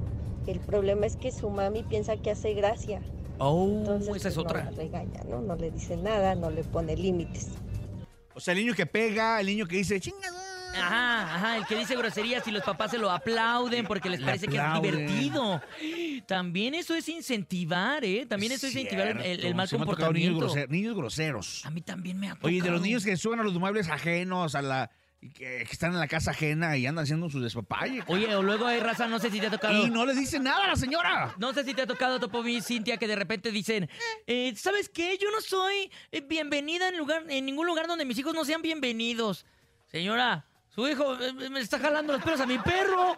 el 0.48 0.60
problema 0.62 1.06
es 1.06 1.18
que 1.18 1.32
su 1.32 1.50
mami 1.50 1.84
piensa 1.84 2.16
que 2.18 2.32
hace 2.32 2.54
gracia. 2.54 3.02
Oh, 3.38 3.68
Entonces, 3.68 4.16
esa 4.16 4.30
es 4.30 4.36
pues, 4.36 4.46
otra. 4.46 4.64
No 4.64 4.72
la 4.72 4.78
regaña, 4.78 5.24
¿no? 5.28 5.42
No 5.42 5.56
le 5.56 5.72
dice 5.72 5.98
nada, 5.98 6.36
no 6.36 6.50
le 6.50 6.64
pone 6.64 6.96
límites. 6.96 7.50
O 8.34 8.40
sea, 8.40 8.54
el 8.54 8.60
niño 8.60 8.74
que 8.74 8.86
pega, 8.86 9.42
el 9.42 9.48
niño 9.48 9.66
que 9.66 9.78
dice, 9.78 10.00
chinga, 10.00 10.30
Ajá, 10.78 11.36
ajá, 11.36 11.58
el 11.58 11.66
que 11.66 11.76
dice 11.76 11.96
groserías 11.96 12.48
y 12.48 12.52
los 12.52 12.64
papás 12.64 12.92
se 12.92 12.98
lo 12.98 13.10
aplauden 13.12 13.86
porque 13.86 14.10
les 14.10 14.20
Le 14.20 14.26
parece 14.26 14.48
que 14.48 14.58
es 14.58 14.82
divertido. 14.82 15.62
También 16.28 16.76
eso 16.76 16.96
es 16.96 17.08
incentivar, 17.10 18.04
¿eh? 18.04 18.26
También 18.26 18.52
eso 18.52 18.68
es 18.68 18.76
incentivar 18.76 19.22
el, 19.22 19.56
mal 19.56 19.68
Se 19.68 19.78
me 19.78 19.84
han 19.84 19.90
tocado 19.90 20.14
niños, 20.14 20.32
comportamiento. 20.34 20.74
niños 20.74 20.96
groseros. 20.96 21.66
A 21.66 21.70
mí 21.70 21.82
también 21.82 22.20
me 22.20 22.28
ha 22.28 22.32
tocado. 22.32 22.48
Oye, 22.48 22.62
de 22.62 22.72
los 22.72 22.82
niños 22.82 23.04
que 23.04 23.18
suben 23.18 23.40
a 23.40 23.44
los 23.44 23.54
muebles 23.54 23.90
ajenos, 23.90 24.56
a 24.56 24.62
la 24.62 24.92
que, 25.22 25.30
que 25.66 25.72
están 25.72 25.94
en 25.94 26.00
la 26.00 26.08
casa 26.08 26.32
ajena 26.32 26.78
y 26.78 26.86
andan 26.86 27.04
haciendo 27.04 27.30
su 27.30 27.40
despapalle. 27.40 28.04
Oye, 28.08 28.34
o 28.36 28.44
luego 28.44 28.68
hay 28.68 28.80
raza, 28.80 29.08
no 29.08 29.20
sé 29.20 29.32
si 29.32 29.40
te 29.40 29.48
ha 29.48 29.52
tocado. 29.52 29.86
Y 29.86 29.90
no 29.90 30.06
le 30.06 30.14
dicen 30.14 30.44
nada 30.44 30.66
a 30.66 30.68
la 30.70 30.76
señora. 30.76 31.34
No 31.38 31.54
sé 31.54 31.64
si 31.64 31.74
te 31.74 31.82
ha 31.82 31.88
tocado, 31.88 32.20
Topovi, 32.20 32.62
Cintia, 32.62 32.98
que 32.98 33.08
de 33.08 33.16
repente 33.16 33.52
dicen, 33.52 33.90
eh, 34.28 34.54
¿sabes 34.56 34.90
qué? 34.90 35.18
Yo 35.20 35.32
no 35.32 35.42
soy 35.42 35.92
eh, 36.12 36.22
bienvenida 36.22 36.90
en, 36.90 36.98
lugar, 36.98 37.24
en 37.30 37.46
ningún 37.46 37.66
lugar 37.66 37.88
donde 37.88 38.06
mis 38.06 38.18
hijos 38.18 38.34
no 38.34 38.46
sean 38.46 38.62
bienvenidos. 38.62 39.46
Señora, 39.88 40.46
Su 40.76 40.86
hijo 40.90 41.18
eh, 41.22 41.32
me 41.50 41.62
está 41.62 41.80
jalando 41.80 42.12
los 42.12 42.22
pelos 42.22 42.42
a 42.42 42.46
mi 42.46 42.58
perro. 42.60 43.16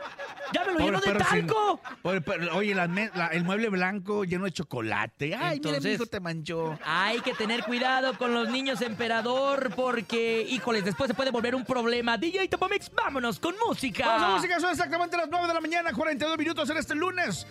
Ya 0.53 0.61
me 0.63 0.73
lo 0.73 0.77
Pobre 0.77 0.85
llenó 0.85 0.99
de 0.99 1.25
sin- 1.25 1.47
talco. 1.47 1.81
Pobre 2.03 2.21
perro. 2.21 2.55
Oye, 2.55 2.75
la 2.75 2.87
me- 2.87 3.09
la- 3.15 3.27
el 3.27 3.43
mueble 3.43 3.69
blanco 3.69 4.23
lleno 4.25 4.45
de 4.45 4.51
chocolate. 4.51 5.33
Ay, 5.33 5.39
mira, 5.39 5.49
mi 5.49 5.55
Entonces- 5.55 5.93
hijo 5.95 6.05
te 6.05 6.19
manchó. 6.19 6.77
Hay 6.85 7.19
que 7.21 7.33
tener 7.33 7.63
cuidado 7.63 8.15
con 8.15 8.31
los 8.35 8.49
niños 8.49 8.81
emperador 8.81 9.71
porque, 9.75 10.43
híjoles, 10.47 10.85
después 10.85 11.07
se 11.07 11.15
puede 11.15 11.31
volver 11.31 11.55
un 11.55 11.65
problema. 11.65 12.15
DJ 12.17 12.47
Topomix, 12.47 12.91
vámonos 12.93 13.39
con 13.39 13.55
música. 13.67 14.05
Vamos 14.05 14.23
a 14.23 14.29
música, 14.35 14.59
son 14.59 14.69
exactamente 14.69 15.17
las 15.17 15.27
9 15.27 15.47
de 15.47 15.53
la 15.55 15.61
mañana, 15.61 15.91
42 15.93 16.37
minutos 16.37 16.69
en 16.69 16.77
este 16.77 16.93
lunes. 16.93 17.47